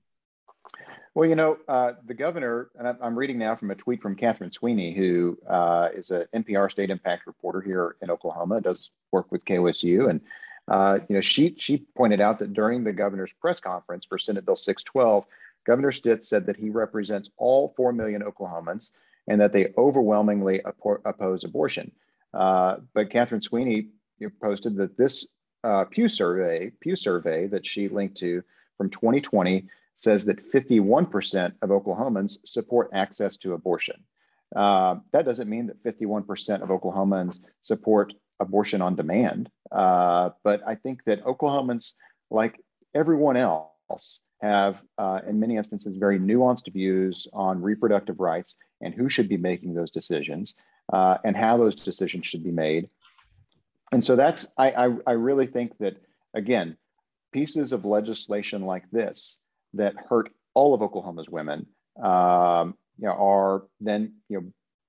Well, 1.15 1.27
you 1.27 1.35
know, 1.35 1.57
uh, 1.67 1.93
the 2.05 2.13
governor, 2.13 2.69
and 2.79 2.95
I'm 3.01 3.19
reading 3.19 3.39
now 3.39 3.57
from 3.57 3.71
a 3.71 3.75
tweet 3.75 4.03
from 4.03 4.17
Catherine 4.17 4.53
Sweeney, 4.53 4.95
who 4.95 5.39
uh, 5.49 5.89
is 5.95 6.11
an 6.11 6.27
NPR 6.35 6.71
state 6.71 6.91
impact 6.91 7.27
reporter 7.27 7.63
here 7.63 7.97
in 8.03 8.11
Oklahoma, 8.11 8.61
does 8.61 8.91
work 9.13 9.33
with 9.33 9.43
KOSU. 9.47 10.11
And, 10.11 10.21
uh, 10.69 10.99
you 11.09 11.15
know, 11.15 11.23
she, 11.23 11.55
she 11.57 11.87
pointed 11.97 12.21
out 12.21 12.39
that 12.41 12.53
during 12.53 12.85
the 12.85 12.93
governor's 12.93 13.33
press 13.41 13.61
conference 13.61 14.05
for 14.05 14.19
Senate 14.19 14.45
Bill 14.45 14.57
612, 14.57 15.25
Governor 15.67 15.91
Stitt 15.91 16.23
said 16.23 16.45
that 16.47 16.57
he 16.59 16.69
represents 16.69 17.31
all 17.39 17.73
4 17.79 17.95
million 17.95 18.23
Oklahomans 18.23 18.91
and 19.27 19.41
that 19.41 19.55
they 19.55 19.73
overwhelmingly 19.79 20.61
oppose 21.05 21.45
abortion. 21.45 21.93
Uh, 22.35 22.77
but 22.93 23.11
Catherine 23.11 23.41
Sweeney 23.41 23.89
posted 24.43 24.77
that 24.77 24.99
this 24.99 25.27
uh, 25.65 25.85
Pew 25.85 26.09
survey, 26.09 26.73
Pew 26.81 26.95
survey 26.95 27.47
that 27.47 27.67
she 27.67 27.89
linked 27.89 28.19
to 28.19 28.43
from 28.77 28.91
2020 28.91 29.69
says 29.97 30.25
that 30.27 30.53
51% 30.53 31.53
of 31.63 31.71
Oklahomans 31.71 32.39
support 32.45 32.91
access 32.93 33.37
to 33.39 33.55
abortion. 33.55 34.05
Uh, 34.55 34.97
that 35.13 35.25
doesn't 35.25 35.49
mean 35.49 35.67
that 35.67 35.83
51% 35.83 36.63
of 36.63 36.69
Oklahomans 36.69 37.39
support 37.63 38.13
abortion 38.39 38.83
on 38.83 38.95
demand. 38.95 39.51
Uh, 39.73 40.31
but 40.45 40.63
I 40.67 40.75
think 40.75 41.03
that 41.05 41.25
Oklahomans, 41.25 41.93
like 42.31 42.61
everyone 42.95 43.37
else, 43.37 44.21
have, 44.43 44.77
uh, 44.99 45.21
in 45.27 45.41
many 45.41 45.57
instances, 45.57 45.97
very 45.97 46.19
nuanced 46.19 46.71
views 46.73 47.27
on 47.33 47.63
reproductive 47.63 48.21
rights 48.21 48.55
and 48.83 48.95
who 48.95 49.09
should 49.09 49.29
be 49.29 49.39
making 49.39 49.75
those 49.75 49.91
decisions 49.91 50.55
uh, 50.93 51.17
and 51.25 51.37
how 51.37 51.57
those 51.57 51.75
decisions 51.75 52.27
should 52.27 52.45
be 52.45 52.51
made. 52.51 52.91
And 53.93 54.05
so 54.05 54.15
that's, 54.15 54.47
I, 54.59 54.71
I, 54.73 54.97
I 55.07 55.13
really 55.13 55.47
think 55.47 55.79
that, 55.79 55.97
again, 56.35 56.77
pieces 57.37 57.75
of 57.75 57.85
legislation 57.85 58.63
like 58.63 58.85
this 58.91 59.37
that 59.75 59.95
hurt 60.09 60.31
all 60.55 60.73
of 60.73 60.81
Oklahoma's 60.81 61.29
women 61.29 61.67
um, 62.03 62.75
you 62.99 63.07
know, 63.07 63.13
are 63.13 63.65
then 63.79 64.15
you 64.31 64.41
know, 64.41 64.47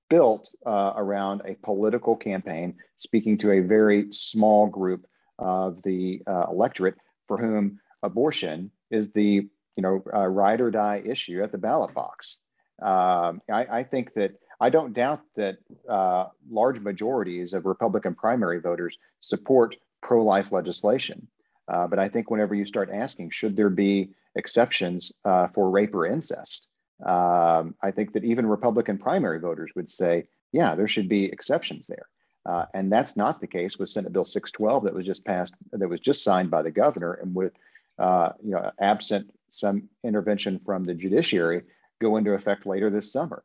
built 0.08 0.48
uh, 0.64 0.94
around 0.96 1.42
a 1.44 1.56
political 1.62 2.16
campaign 2.16 2.74
speaking 2.96 3.36
to 3.36 3.50
a 3.52 3.60
very 3.60 4.10
small 4.12 4.66
group 4.66 5.04
of 5.38 5.82
the 5.82 6.22
uh, 6.26 6.46
electorate 6.50 6.94
for 7.26 7.36
whom 7.36 7.80
abortion 8.02 8.70
is 8.90 9.10
the 9.12 9.46
you 9.76 9.82
know 9.82 10.02
uh, 10.14 10.26
ride 10.26 10.62
or 10.62 10.70
die 10.70 11.02
issue 11.04 11.42
at 11.42 11.52
the 11.52 11.58
ballot 11.58 11.92
box. 11.92 12.38
Um, 12.80 13.42
I, 13.52 13.66
I, 13.78 13.84
think 13.84 14.14
that 14.14 14.30
I 14.58 14.70
don't 14.70 14.94
doubt 14.94 15.20
that 15.36 15.56
uh, 15.88 16.28
large 16.48 16.80
majorities 16.80 17.52
of 17.52 17.66
Republican 17.66 18.14
primary 18.14 18.60
voters 18.60 18.96
support 19.20 19.76
pro-life 20.00 20.52
legislation. 20.52 21.28
Uh, 21.68 21.86
but 21.86 21.98
I 21.98 22.08
think 22.08 22.30
whenever 22.30 22.54
you 22.54 22.64
start 22.64 22.90
asking, 22.92 23.30
should 23.30 23.56
there 23.56 23.70
be 23.70 24.10
exceptions 24.34 25.12
uh, 25.24 25.48
for 25.48 25.70
rape 25.70 25.94
or 25.94 26.06
incest? 26.06 26.66
Um, 27.04 27.74
I 27.82 27.90
think 27.94 28.14
that 28.14 28.24
even 28.24 28.46
Republican 28.46 28.98
primary 28.98 29.38
voters 29.38 29.70
would 29.76 29.90
say, 29.90 30.28
yeah, 30.52 30.74
there 30.74 30.88
should 30.88 31.08
be 31.08 31.26
exceptions 31.26 31.86
there. 31.86 32.08
Uh, 32.46 32.64
and 32.72 32.90
that's 32.90 33.16
not 33.16 33.40
the 33.40 33.46
case 33.46 33.78
with 33.78 33.90
Senate 33.90 34.12
Bill 34.12 34.24
612 34.24 34.84
that 34.84 34.94
was 34.94 35.04
just 35.04 35.24
passed, 35.24 35.54
that 35.72 35.88
was 35.88 36.00
just 36.00 36.24
signed 36.24 36.50
by 36.50 36.62
the 36.62 36.70
governor 36.70 37.12
and 37.12 37.34
would, 37.34 37.52
uh, 37.98 38.30
you 38.42 38.52
know, 38.52 38.70
absent 38.80 39.30
some 39.50 39.88
intervention 40.04 40.60
from 40.64 40.84
the 40.84 40.94
judiciary, 40.94 41.62
go 42.00 42.16
into 42.16 42.32
effect 42.32 42.64
later 42.66 42.90
this 42.90 43.12
summer. 43.12 43.42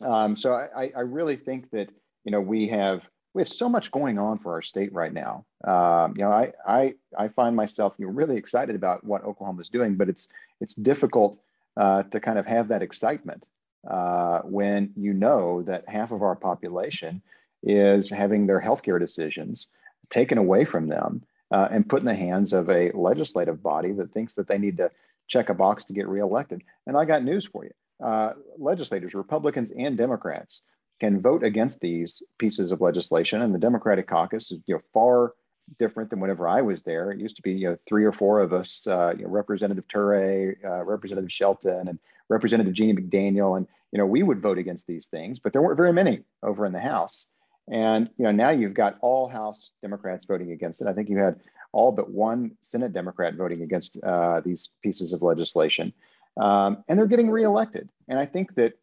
Um, 0.00 0.36
so 0.36 0.52
I, 0.52 0.92
I, 0.96 1.00
really 1.00 1.36
think 1.36 1.70
that 1.70 1.88
you 2.24 2.30
know 2.30 2.40
we 2.40 2.68
have 2.68 3.02
we 3.38 3.42
have 3.42 3.52
so 3.52 3.68
much 3.68 3.92
going 3.92 4.18
on 4.18 4.40
for 4.40 4.54
our 4.54 4.62
state 4.62 4.92
right 4.92 5.12
now. 5.12 5.44
Um, 5.62 6.14
you 6.16 6.24
know, 6.24 6.32
I 6.32 6.52
I 6.66 6.94
I 7.16 7.28
find 7.28 7.54
myself 7.54 7.94
you 7.96 8.06
know, 8.06 8.12
really 8.12 8.36
excited 8.36 8.74
about 8.74 9.04
what 9.04 9.22
Oklahoma 9.22 9.60
is 9.60 9.68
doing, 9.68 9.94
but 9.94 10.08
it's 10.08 10.26
it's 10.60 10.74
difficult 10.74 11.38
uh, 11.76 12.02
to 12.02 12.18
kind 12.18 12.40
of 12.40 12.46
have 12.46 12.66
that 12.68 12.82
excitement 12.82 13.44
uh, 13.88 14.40
when 14.40 14.90
you 14.96 15.12
know 15.12 15.62
that 15.62 15.88
half 15.88 16.10
of 16.10 16.20
our 16.20 16.34
population 16.34 17.22
is 17.62 18.10
having 18.10 18.48
their 18.48 18.60
healthcare 18.60 18.98
decisions 18.98 19.68
taken 20.10 20.36
away 20.36 20.64
from 20.64 20.88
them 20.88 21.22
uh, 21.52 21.68
and 21.70 21.88
put 21.88 22.00
in 22.00 22.06
the 22.06 22.16
hands 22.16 22.52
of 22.52 22.68
a 22.68 22.90
legislative 22.90 23.62
body 23.62 23.92
that 23.92 24.12
thinks 24.12 24.32
that 24.32 24.48
they 24.48 24.58
need 24.58 24.78
to 24.78 24.90
check 25.28 25.48
a 25.48 25.54
box 25.54 25.84
to 25.84 25.92
get 25.92 26.08
reelected. 26.08 26.60
And 26.88 26.96
I 26.96 27.04
got 27.04 27.22
news 27.22 27.46
for 27.46 27.64
you. 27.64 27.70
Uh, 28.04 28.32
legislators, 28.58 29.14
Republicans 29.14 29.70
and 29.76 29.96
Democrats, 29.96 30.60
can 31.00 31.20
vote 31.20 31.44
against 31.44 31.80
these 31.80 32.22
pieces 32.38 32.72
of 32.72 32.80
legislation, 32.80 33.42
and 33.42 33.54
the 33.54 33.58
Democratic 33.58 34.08
caucus 34.08 34.50
is 34.50 34.60
you 34.66 34.74
know, 34.74 34.82
far 34.92 35.34
different 35.78 36.10
than 36.10 36.20
whenever 36.20 36.48
I 36.48 36.62
was 36.62 36.82
there. 36.82 37.10
It 37.12 37.20
used 37.20 37.36
to 37.36 37.42
be 37.42 37.52
you 37.52 37.70
know 37.70 37.76
three 37.86 38.04
or 38.04 38.12
four 38.12 38.40
of 38.40 38.52
us, 38.52 38.86
uh, 38.86 39.12
you 39.16 39.24
know, 39.24 39.28
Representative 39.28 39.84
Toure, 39.88 40.56
uh, 40.64 40.84
Representative 40.84 41.30
Shelton, 41.30 41.88
and 41.88 41.98
Representative 42.28 42.72
Jeannie 42.72 42.94
McDaniel, 42.94 43.56
and 43.56 43.66
you 43.92 43.98
know 43.98 44.06
we 44.06 44.22
would 44.22 44.40
vote 44.40 44.58
against 44.58 44.86
these 44.86 45.06
things, 45.06 45.38
but 45.38 45.52
there 45.52 45.62
weren't 45.62 45.76
very 45.76 45.92
many 45.92 46.22
over 46.42 46.66
in 46.66 46.72
the 46.72 46.80
House. 46.80 47.26
And 47.70 48.08
you 48.16 48.24
know 48.24 48.32
now 48.32 48.50
you've 48.50 48.74
got 48.74 48.98
all 49.00 49.28
House 49.28 49.70
Democrats 49.82 50.24
voting 50.24 50.52
against 50.52 50.80
it. 50.80 50.86
I 50.86 50.92
think 50.92 51.08
you 51.08 51.18
had 51.18 51.40
all 51.72 51.92
but 51.92 52.10
one 52.10 52.52
Senate 52.62 52.92
Democrat 52.94 53.34
voting 53.34 53.62
against 53.62 53.98
uh, 54.02 54.40
these 54.40 54.70
pieces 54.82 55.12
of 55.12 55.22
legislation, 55.22 55.92
um, 56.40 56.82
and 56.88 56.98
they're 56.98 57.06
getting 57.06 57.30
reelected. 57.30 57.88
And 58.08 58.18
I 58.18 58.26
think 58.26 58.54
that 58.54 58.74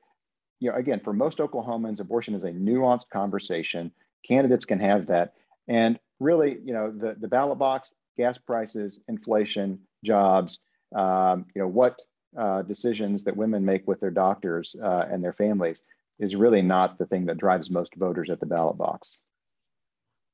you 0.60 0.72
know 0.72 0.78
again 0.78 1.02
for 1.04 1.14
most 1.14 1.38
Oklahomans, 1.40 2.00
abortion 2.00 2.34
is 2.34 2.44
a 2.44 2.52
nuanced 2.52 3.10
conversation. 3.10 3.92
Candidates 4.28 4.66
can 4.66 4.80
have 4.80 5.08
that. 5.08 5.34
And 5.68 6.00
really, 6.20 6.58
you 6.64 6.74
know, 6.74 6.92
the, 6.92 7.16
the 7.20 7.28
ballot 7.28 7.60
box, 7.60 7.94
gas 8.18 8.38
prices, 8.38 9.00
inflation, 9.08 9.80
jobs, 10.04 10.60
um, 10.96 11.46
you 11.56 11.62
know, 11.62 11.68
what 11.68 12.00
uh, 12.38 12.62
decisions 12.64 13.24
that 13.24 13.36
women 13.36 13.64
make 13.64 13.88
with 13.88 14.00
their 14.00 14.12
doctors 14.12 14.76
uh, 14.84 15.06
and 15.10 15.24
their 15.24 15.34
families 15.34 15.82
is 16.20 16.36
really 16.36 16.62
not 16.62 16.98
the 16.98 17.06
thing 17.06 17.26
that 17.26 17.38
drives 17.38 17.70
most 17.70 17.94
voters 17.96 18.30
at 18.30 18.40
the 18.40 18.46
ballot 18.46 18.78
box. 18.78 19.18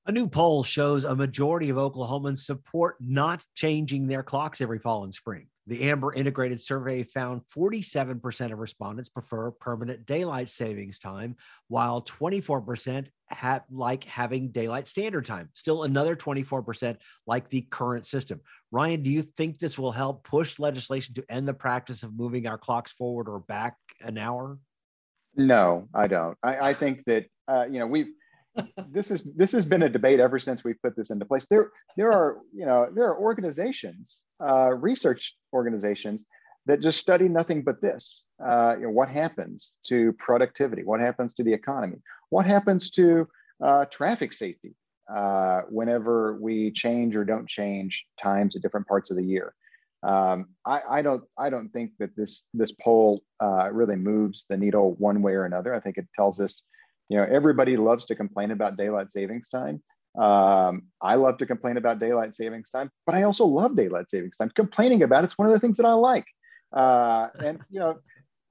A 0.07 0.11
new 0.11 0.27
poll 0.27 0.63
shows 0.63 1.03
a 1.03 1.15
majority 1.15 1.69
of 1.69 1.77
Oklahomans 1.77 2.39
support 2.39 2.95
not 2.99 3.45
changing 3.53 4.07
their 4.07 4.23
clocks 4.23 4.59
every 4.59 4.79
fall 4.79 5.03
and 5.03 5.13
spring. 5.13 5.47
The 5.67 5.89
Amber 5.89 6.13
Integrated 6.13 6.59
Survey 6.59 7.03
found 7.03 7.41
47% 7.55 8.51
of 8.51 8.59
respondents 8.59 9.09
prefer 9.09 9.51
permanent 9.51 10.05
daylight 10.05 10.49
savings 10.49 10.97
time, 10.97 11.35
while 11.67 12.01
24% 12.01 13.07
have, 13.27 13.63
like 13.69 14.03
having 14.03 14.51
daylight 14.51 14.87
standard 14.87 15.25
time. 15.25 15.49
Still, 15.53 15.83
another 15.83 16.15
24% 16.15 16.97
like 17.27 17.47
the 17.49 17.61
current 17.61 18.07
system. 18.07 18.41
Ryan, 18.71 19.03
do 19.03 19.11
you 19.11 19.21
think 19.21 19.59
this 19.59 19.77
will 19.77 19.91
help 19.91 20.23
push 20.23 20.57
legislation 20.57 21.13
to 21.15 21.25
end 21.29 21.47
the 21.47 21.53
practice 21.53 22.03
of 22.03 22.17
moving 22.17 22.47
our 22.47 22.57
clocks 22.57 22.91
forward 22.93 23.29
or 23.29 23.39
back 23.39 23.75
an 24.01 24.17
hour? 24.17 24.57
No, 25.35 25.87
I 25.93 26.07
don't. 26.07 26.37
I, 26.43 26.69
I 26.69 26.73
think 26.73 27.03
that 27.05 27.27
uh, 27.47 27.65
you 27.69 27.79
know 27.79 27.87
we've 27.87 28.11
this 28.89 29.11
is 29.11 29.23
this 29.35 29.51
has 29.51 29.65
been 29.65 29.83
a 29.83 29.89
debate 29.89 30.19
ever 30.19 30.39
since 30.39 30.63
we 30.63 30.73
put 30.73 30.95
this 30.95 31.09
into 31.09 31.25
place. 31.25 31.45
There 31.49 31.71
there 31.97 32.11
are 32.11 32.39
you 32.53 32.65
know 32.65 32.89
there 32.93 33.05
are 33.05 33.17
organizations, 33.17 34.21
uh, 34.43 34.73
research 34.73 35.35
organizations 35.53 36.23
that 36.65 36.81
just 36.81 36.99
study 36.99 37.27
nothing 37.27 37.63
but 37.63 37.81
this. 37.81 38.23
Uh, 38.43 38.75
you 38.77 38.83
know, 38.83 38.89
what 38.89 39.09
happens 39.09 39.73
to 39.87 40.13
productivity? 40.13 40.83
What 40.83 40.99
happens 40.99 41.33
to 41.35 41.43
the 41.43 41.53
economy? 41.53 41.97
What 42.29 42.45
happens 42.45 42.91
to 42.91 43.27
uh, 43.63 43.85
traffic 43.85 44.33
safety 44.33 44.75
uh, 45.13 45.61
whenever 45.69 46.37
we 46.39 46.71
change 46.71 47.15
or 47.15 47.25
don't 47.25 47.47
change 47.47 48.05
times 48.21 48.55
at 48.55 48.61
different 48.61 48.87
parts 48.87 49.11
of 49.11 49.17
the 49.17 49.25
year? 49.25 49.53
Um, 50.03 50.49
I, 50.65 50.81
I, 50.89 51.01
don't 51.03 51.23
I 51.37 51.49
don't 51.51 51.69
think 51.69 51.91
that 51.99 52.15
this 52.15 52.43
this 52.53 52.71
poll 52.71 53.23
uh, 53.41 53.69
really 53.71 53.95
moves 53.95 54.45
the 54.49 54.57
needle 54.57 54.95
one 54.97 55.21
way 55.21 55.33
or 55.33 55.45
another. 55.45 55.75
I 55.75 55.79
think 55.79 55.97
it 55.97 56.07
tells 56.15 56.39
us 56.39 56.63
you 57.11 57.17
know, 57.17 57.27
everybody 57.29 57.75
loves 57.75 58.05
to 58.05 58.15
complain 58.15 58.51
about 58.51 58.77
daylight 58.77 59.11
savings 59.11 59.49
time. 59.49 59.83
Um, 60.17 60.83
I 61.01 61.15
love 61.15 61.37
to 61.39 61.45
complain 61.45 61.75
about 61.75 61.99
daylight 61.99 62.37
savings 62.37 62.69
time, 62.69 62.89
but 63.05 63.15
I 63.15 63.23
also 63.23 63.43
love 63.43 63.75
daylight 63.75 64.09
savings 64.09 64.37
time. 64.37 64.49
Complaining 64.55 65.03
about 65.03 65.25
it's 65.25 65.37
one 65.37 65.45
of 65.45 65.53
the 65.53 65.59
things 65.59 65.75
that 65.75 65.85
I 65.85 65.91
like. 65.91 66.25
Uh, 66.71 67.27
and 67.43 67.59
you 67.69 67.81
know, 67.81 67.99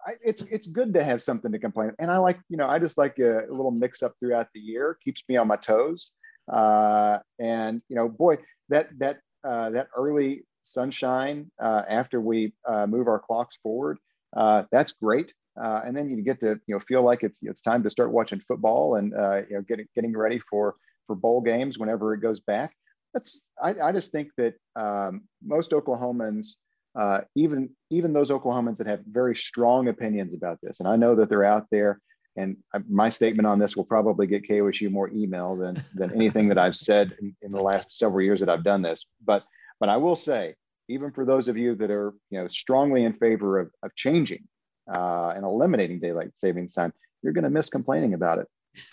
I, 0.07 0.13
it's 0.23 0.43
it's 0.51 0.67
good 0.67 0.93
to 0.93 1.03
have 1.03 1.23
something 1.23 1.51
to 1.53 1.59
complain. 1.59 1.93
And 1.99 2.11
I 2.11 2.19
like, 2.19 2.39
you 2.51 2.59
know, 2.59 2.67
I 2.67 2.79
just 2.79 2.99
like 2.99 3.19
a, 3.19 3.47
a 3.47 3.51
little 3.51 3.71
mix 3.71 4.03
up 4.03 4.13
throughout 4.21 4.49
the 4.53 4.61
year, 4.61 4.99
keeps 5.03 5.23
me 5.27 5.39
on 5.39 5.49
my 5.49 5.57
toes. 5.57 6.11
Uh, 6.53 7.19
and 7.39 7.81
you 7.89 7.97
know, 7.97 8.11
boy, 8.11 8.37
that 8.69 8.91
that 8.99 9.21
uh, 9.43 9.71
that 9.71 9.89
early 9.97 10.43
sunshine 10.65 11.51
uh, 11.63 11.83
after 11.89 12.21
we 12.21 12.53
uh, 12.69 12.87
move 12.87 13.09
our 13.09 13.21
clocks 13.21 13.57
forward, 13.63 13.99
uh, 14.37 14.65
that's 14.71 14.93
great 14.93 15.33
uh, 15.61 15.81
and 15.85 15.97
then 15.97 16.11
you 16.11 16.23
get 16.23 16.41
to 16.41 16.61
you 16.67 16.75
know 16.75 16.81
feel 16.87 17.03
like 17.03 17.23
it's 17.23 17.39
it's 17.43 17.61
time 17.61 17.83
to 17.83 17.91
start 17.91 18.13
watching 18.13 18.41
football 18.47 18.97
and 18.97 19.15
uh, 19.15 19.39
you 19.49 19.57
know 19.57 19.63
getting 19.63 19.87
getting 19.95 20.17
ready 20.17 20.41
for 20.51 20.77
for 21.07 21.17
bowl 21.17 21.41
games 21.41 21.79
whenever 21.79 22.15
it 22.15 22.21
goes 22.21 22.41
back. 22.41 22.73
That's 23.13 23.43
I, 23.63 23.75
I 23.83 23.93
just 23.93 24.13
think 24.13 24.31
that 24.37 24.55
um, 24.77 25.23
most 25.45 25.73
Oklahomans, 25.73 26.53
uh, 26.99 27.23
even 27.35 27.71
even 27.91 28.13
those 28.13 28.31
Oklahomans 28.31 28.79
that 28.79 28.87
have 28.87 29.01
very 29.11 29.35
strong 29.35 29.89
opinions 29.89 30.35
about 30.35 30.59
this, 30.63 30.79
and 30.79 30.89
I 30.89 30.97
know 30.97 31.17
that 31.17 31.29
they're 31.29 31.45
out 31.45 31.67
there. 31.71 32.01
And 32.37 32.59
my 32.89 33.11
statement 33.11 33.47
on 33.49 33.59
this 33.59 33.77
will 33.77 33.85
probably 33.85 34.29
get 34.29 34.49
KOSU 34.49 34.89
more 34.91 35.11
email 35.11 35.57
than 35.57 35.83
than 35.95 36.15
anything 36.15 36.49
that 36.49 36.59
I've 36.59 36.77
said 36.77 37.17
in, 37.21 37.35
in 37.43 37.51
the 37.51 37.61
last 37.61 37.99
several 37.99 38.23
years 38.23 38.39
that 38.39 38.49
I've 38.49 38.63
done 38.63 38.83
this. 38.83 39.05
But 39.25 39.43
but 39.81 39.89
I 39.89 39.97
will 39.97 40.15
say, 40.15 40.55
even 40.89 41.11
for 41.11 41.25
those 41.25 41.49
of 41.49 41.57
you 41.57 41.75
that 41.75 41.91
are 41.91 42.15
you 42.31 42.41
know 42.41 42.47
strongly 42.47 43.05
in 43.05 43.15
favor 43.15 43.59
of, 43.59 43.71
of 43.83 43.95
changing 43.97 44.47
uh, 44.93 45.33
and 45.35 45.45
eliminating 45.45 46.01
daylight 46.01 46.31
savings 46.39 46.73
time, 46.73 46.93
you're 47.23 47.33
going 47.33 47.45
to 47.45 47.51
miss 47.51 47.69
complaining 47.69 48.15
about 48.15 48.39
it. 48.39 48.49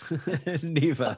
Neva. 0.63 1.17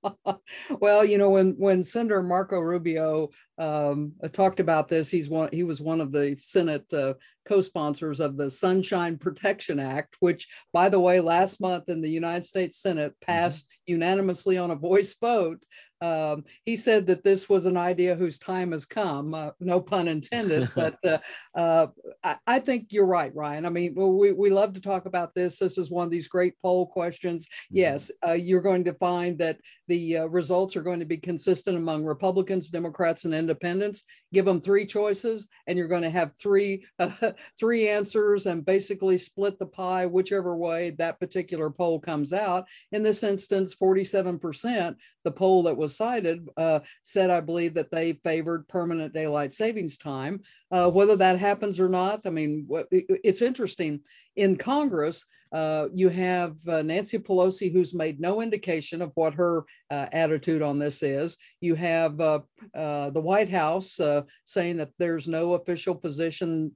well, 0.80 1.04
you 1.04 1.18
know, 1.18 1.30
when 1.30 1.54
when 1.58 1.82
Senator 1.82 2.22
Marco 2.22 2.58
Rubio 2.58 3.30
um, 3.58 4.12
talked 4.32 4.60
about 4.60 4.88
this, 4.88 5.10
he's 5.10 5.28
one. 5.28 5.50
He 5.52 5.64
was 5.64 5.80
one 5.80 6.00
of 6.00 6.12
the 6.12 6.36
Senate 6.40 6.90
uh, 6.92 7.14
co-sponsors 7.46 8.20
of 8.20 8.36
the 8.36 8.50
Sunshine 8.50 9.18
Protection 9.18 9.78
Act, 9.78 10.16
which, 10.20 10.48
by 10.72 10.88
the 10.88 11.00
way, 11.00 11.20
last 11.20 11.60
month 11.60 11.88
in 11.88 12.00
the 12.00 12.08
United 12.08 12.44
States 12.44 12.78
Senate 12.78 13.12
mm-hmm. 13.12 13.32
passed 13.32 13.66
mm-hmm. 13.66 13.92
unanimously 13.94 14.58
on 14.58 14.70
a 14.70 14.76
voice 14.76 15.14
vote 15.20 15.62
Um, 16.04 16.44
he 16.64 16.76
said 16.76 17.06
that 17.06 17.24
this 17.24 17.48
was 17.48 17.64
an 17.64 17.76
idea 17.76 18.14
whose 18.14 18.38
time 18.38 18.72
has 18.72 18.84
come, 18.84 19.32
uh, 19.32 19.50
no 19.60 19.80
pun 19.80 20.08
intended. 20.08 20.68
but 20.74 20.98
uh, 21.04 21.18
uh, 21.54 21.86
I, 22.22 22.36
I, 22.46 22.58
think 22.58 22.88
you're 22.90 23.06
right, 23.06 23.34
Ryan. 23.34 23.64
I 23.64 23.70
mean, 23.70 23.94
we, 23.94 24.32
we 24.32 24.50
love 24.50 24.74
to 24.74 24.80
talk 24.80 25.06
about 25.06 25.34
this. 25.34 25.58
This 25.58 25.78
is 25.78 25.90
one 25.90 26.04
of 26.04 26.10
these 26.10 26.28
great 26.28 26.54
poll 26.60 26.86
questions. 26.86 27.46
Mm-hmm. 27.46 27.76
Yes, 27.76 28.10
uh, 28.26 28.32
you're 28.32 28.60
going 28.60 28.84
to 28.84 28.94
find 28.94 29.38
that 29.38 29.58
the 29.88 30.18
uh, 30.18 30.26
results 30.26 30.76
are 30.76 30.82
going 30.82 31.00
to 31.00 31.06
be 31.06 31.16
consistent 31.16 31.76
among 31.76 32.04
Republicans, 32.04 32.70
Democrats, 32.70 33.24
and 33.24 33.34
Independents. 33.34 34.04
Give 34.32 34.44
them 34.44 34.60
three 34.60 34.86
choices, 34.86 35.48
and 35.66 35.78
you're 35.78 35.88
going 35.88 36.02
to 36.02 36.10
have 36.10 36.32
three 36.40 36.84
three 37.58 37.88
answers, 37.88 38.46
and 38.46 38.64
basically 38.64 39.18
split 39.18 39.58
the 39.58 39.66
pie 39.66 40.06
whichever 40.06 40.56
way 40.56 40.90
that 40.98 41.20
particular 41.20 41.70
poll 41.70 42.00
comes 42.00 42.32
out. 42.32 42.66
In 42.92 43.02
this 43.02 43.22
instance, 43.22 43.74
47%, 43.74 44.96
the 45.24 45.30
poll 45.30 45.62
that 45.64 45.76
was 45.76 45.93
cited, 45.96 46.48
uh, 46.56 46.80
said, 47.02 47.30
I 47.30 47.40
believe, 47.40 47.74
that 47.74 47.90
they 47.90 48.14
favored 48.24 48.68
permanent 48.68 49.12
daylight 49.12 49.52
savings 49.52 49.98
time. 49.98 50.40
Uh, 50.70 50.90
whether 50.90 51.16
that 51.16 51.38
happens 51.38 51.78
or 51.80 51.88
not, 51.88 52.22
I 52.26 52.30
mean, 52.30 52.68
it's 52.90 53.42
interesting. 53.42 54.00
In 54.36 54.56
Congress, 54.56 55.24
uh, 55.54 55.88
you 55.94 56.08
have 56.08 56.56
uh, 56.66 56.82
Nancy 56.82 57.16
Pelosi, 57.16 57.72
who's 57.72 57.94
made 57.94 58.18
no 58.18 58.42
indication 58.42 59.00
of 59.00 59.12
what 59.14 59.34
her 59.34 59.64
uh, 59.88 60.06
attitude 60.10 60.62
on 60.62 60.80
this 60.80 61.00
is. 61.00 61.36
You 61.60 61.76
have 61.76 62.20
uh, 62.20 62.40
uh, 62.74 63.10
the 63.10 63.20
White 63.20 63.48
House 63.48 64.00
saying 64.44 64.78
that 64.78 64.90
there's 64.98 65.28
no 65.28 65.52
official 65.52 65.94
position 65.94 66.72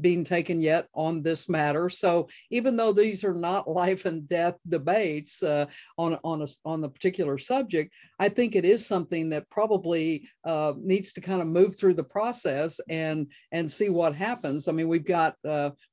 being 0.00 0.24
taken 0.24 0.62
yet 0.62 0.88
on 0.94 1.22
this 1.22 1.46
matter. 1.50 1.90
So 1.90 2.28
even 2.50 2.74
though 2.74 2.94
these 2.94 3.22
are 3.22 3.34
not 3.34 3.68
life 3.82 4.06
and 4.06 4.26
death 4.26 4.56
debates 4.66 5.42
on 5.42 5.68
on 6.24 6.40
a, 6.40 6.46
on 6.64 6.80
the 6.80 6.88
particular 6.88 7.36
subject, 7.36 7.92
I 8.18 8.30
think 8.30 8.56
it 8.56 8.64
is 8.64 8.86
something 8.86 9.28
that 9.30 9.50
probably 9.50 10.26
needs 10.78 11.12
to 11.12 11.20
kind 11.20 11.42
of 11.42 11.48
move 11.48 11.76
through 11.76 11.94
the 11.94 12.04
process 12.04 12.80
and 12.88 13.26
and 13.50 13.70
see 13.70 13.90
what 13.90 14.14
happens. 14.14 14.68
I 14.68 14.72
mean, 14.72 14.88
we've 14.88 15.04
got 15.04 15.36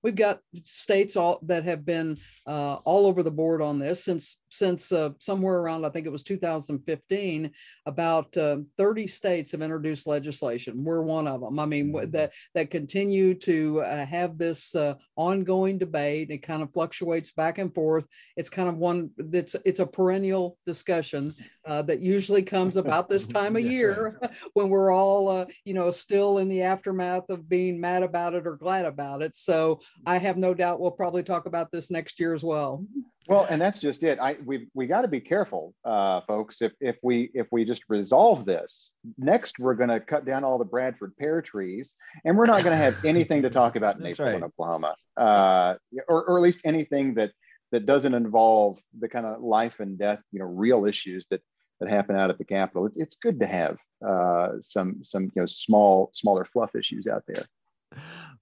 we've 0.04 0.16
got 0.16 0.40
states 0.64 1.18
all 1.18 1.40
that 1.44 1.66
have 1.66 1.86
been 1.86 2.18
uh, 2.48 2.76
all 2.86 3.06
over 3.06 3.24
the 3.24 3.32
board 3.32 3.62
on 3.62 3.80
this 3.80 4.04
since 4.04 4.38
since 4.50 4.92
uh, 4.92 5.10
somewhere 5.20 5.60
around 5.60 5.86
I 5.86 5.90
think 5.90 6.06
it 6.06 6.12
was 6.12 6.24
2015. 6.24 7.52
About 7.86 8.36
uh, 8.38 8.58
30 8.78 9.08
states 9.08 9.52
have 9.52 9.62
introduced 9.62 10.08
legislation. 10.08 10.84
We're 10.84 11.02
one 11.02 11.28
of 11.28 11.42
them. 11.42 11.60
I 11.60 11.66
mean 11.66 11.94
mm-hmm. 11.94 12.12
that 12.12 12.32
that 12.56 12.70
continue 12.70 13.34
to 13.36 13.82
uh, 13.82 14.06
have 14.06 14.38
this 14.38 14.76
uh, 14.76 14.96
ongoing 15.16 15.78
debate. 15.78 16.30
It 16.30 16.40
kind 16.40 16.62
of 16.62 16.74
fluctuates 16.74 17.32
back 17.32 17.58
and 17.58 17.74
forth. 17.74 18.06
It's 18.36 18.50
kind 18.50 18.70
of 18.70 18.78
one 18.78 19.12
that's 19.18 19.56
it's 19.66 19.80
a 19.80 19.86
perennial 19.86 20.58
discussion 20.66 21.36
uh, 21.66 21.82
that 21.84 22.02
usually 22.02 22.44
comes 22.44 22.78
about 22.78 23.10
this 23.10 23.28
time 23.40 23.56
of 23.56 23.64
year 23.64 24.18
right. 24.22 24.32
when 24.54 24.70
we're 24.70 24.92
all 24.92 25.48
you 25.66 25.74
know 25.74 25.92
still 25.92 26.40
in 26.40 26.50
the 26.50 26.62
aftermath 26.62 27.30
of 27.30 27.50
being 27.50 27.80
mad 27.80 28.04
about 28.04 28.34
it 28.34 28.46
or 28.46 28.56
glad 28.56 28.86
about 28.86 29.22
it. 29.22 29.36
So 29.36 29.80
I 30.06 30.18
have 30.18 30.38
no 30.38 30.54
doubt 30.54 30.80
we'll 30.80 30.92
probably 30.92 31.24
talk 31.24 31.46
about 31.46 31.72
this 31.72 31.92
next 31.92 32.20
year 32.20 32.34
as 32.34 32.44
well. 32.44 32.86
Well, 33.30 33.46
and 33.48 33.62
that's 33.62 33.78
just 33.78 34.02
it. 34.02 34.18
I 34.20 34.38
we 34.44 34.70
we 34.74 34.88
got 34.88 35.04
to 35.04 35.08
be 35.08 35.22
careful, 35.22 35.76
uh, 35.86 36.22
folks. 36.22 36.64
If 36.64 36.72
if 36.82 36.98
we 37.04 37.30
if 37.36 37.46
we 37.52 37.64
just 37.64 37.84
resolve 37.88 38.44
this 38.44 38.92
next, 39.20 39.60
we're 39.60 39.76
going 39.76 39.90
to 39.90 40.00
cut 40.00 40.26
down 40.26 40.44
all 40.44 40.58
the 40.58 40.66
Bradford 40.66 41.16
pear 41.16 41.40
trees, 41.40 41.94
and 42.26 42.36
we're 42.36 42.48
not 42.48 42.64
going 42.64 42.76
to 42.76 42.84
have 42.84 42.98
anything 43.06 43.44
to 43.44 43.52
talk 43.52 43.76
about 43.76 44.00
in 44.00 44.06
April 44.08 44.30
right. 44.30 44.38
in 44.38 44.44
Oklahoma, 44.44 44.96
uh, 45.16 45.76
or 46.08 46.26
or 46.26 46.38
at 46.38 46.42
least 46.42 46.62
anything 46.66 47.14
that 47.14 47.32
that 47.72 47.86
doesn't 47.86 48.16
involve 48.16 48.80
the 48.98 49.08
kind 49.08 49.28
of 49.28 49.42
life 49.42 49.76
and 49.80 50.00
death, 50.00 50.22
you 50.32 50.40
know, 50.40 50.46
real 50.46 50.86
issues 50.86 51.28
that 51.30 51.42
that 51.80 51.88
happen 51.88 52.16
out 52.16 52.32
at 52.32 52.40
the 52.40 52.46
Capitol. 52.46 52.88
It, 52.88 52.94
it's 52.96 53.16
good 53.16 53.40
to 53.42 53.46
have 53.46 53.78
uh, 54.04 54.54
some 54.62 55.04
some 55.04 55.26
you 55.36 55.44
know 55.44 55.46
small 55.46 56.10
smaller 56.14 56.46
fluff 56.46 56.74
issues 56.74 57.06
out 57.06 57.26
there. 57.28 57.46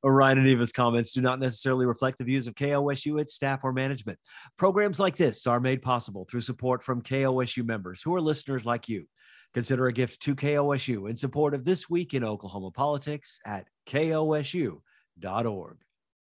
Ryan 0.03 0.39
and 0.39 0.47
Neva's 0.47 0.71
comments 0.71 1.11
do 1.11 1.21
not 1.21 1.39
necessarily 1.39 1.85
reflect 1.85 2.17
the 2.17 2.23
views 2.23 2.47
of 2.47 2.55
KOSU, 2.55 3.19
its 3.19 3.33
staff, 3.33 3.63
or 3.63 3.73
management. 3.73 4.19
Programs 4.57 4.99
like 4.99 5.15
this 5.15 5.47
are 5.47 5.59
made 5.59 5.81
possible 5.81 6.25
through 6.29 6.41
support 6.41 6.83
from 6.83 7.01
KOSU 7.01 7.65
members 7.65 8.01
who 8.01 8.13
are 8.15 8.21
listeners 8.21 8.65
like 8.65 8.87
you. 8.87 9.07
Consider 9.53 9.87
a 9.87 9.93
gift 9.93 10.21
to 10.21 10.35
KOSU 10.35 11.09
in 11.09 11.15
support 11.15 11.53
of 11.53 11.65
This 11.65 11.89
Week 11.89 12.13
in 12.13 12.23
Oklahoma 12.23 12.71
Politics 12.71 13.39
at 13.45 13.67
kosu.org. 13.87 15.77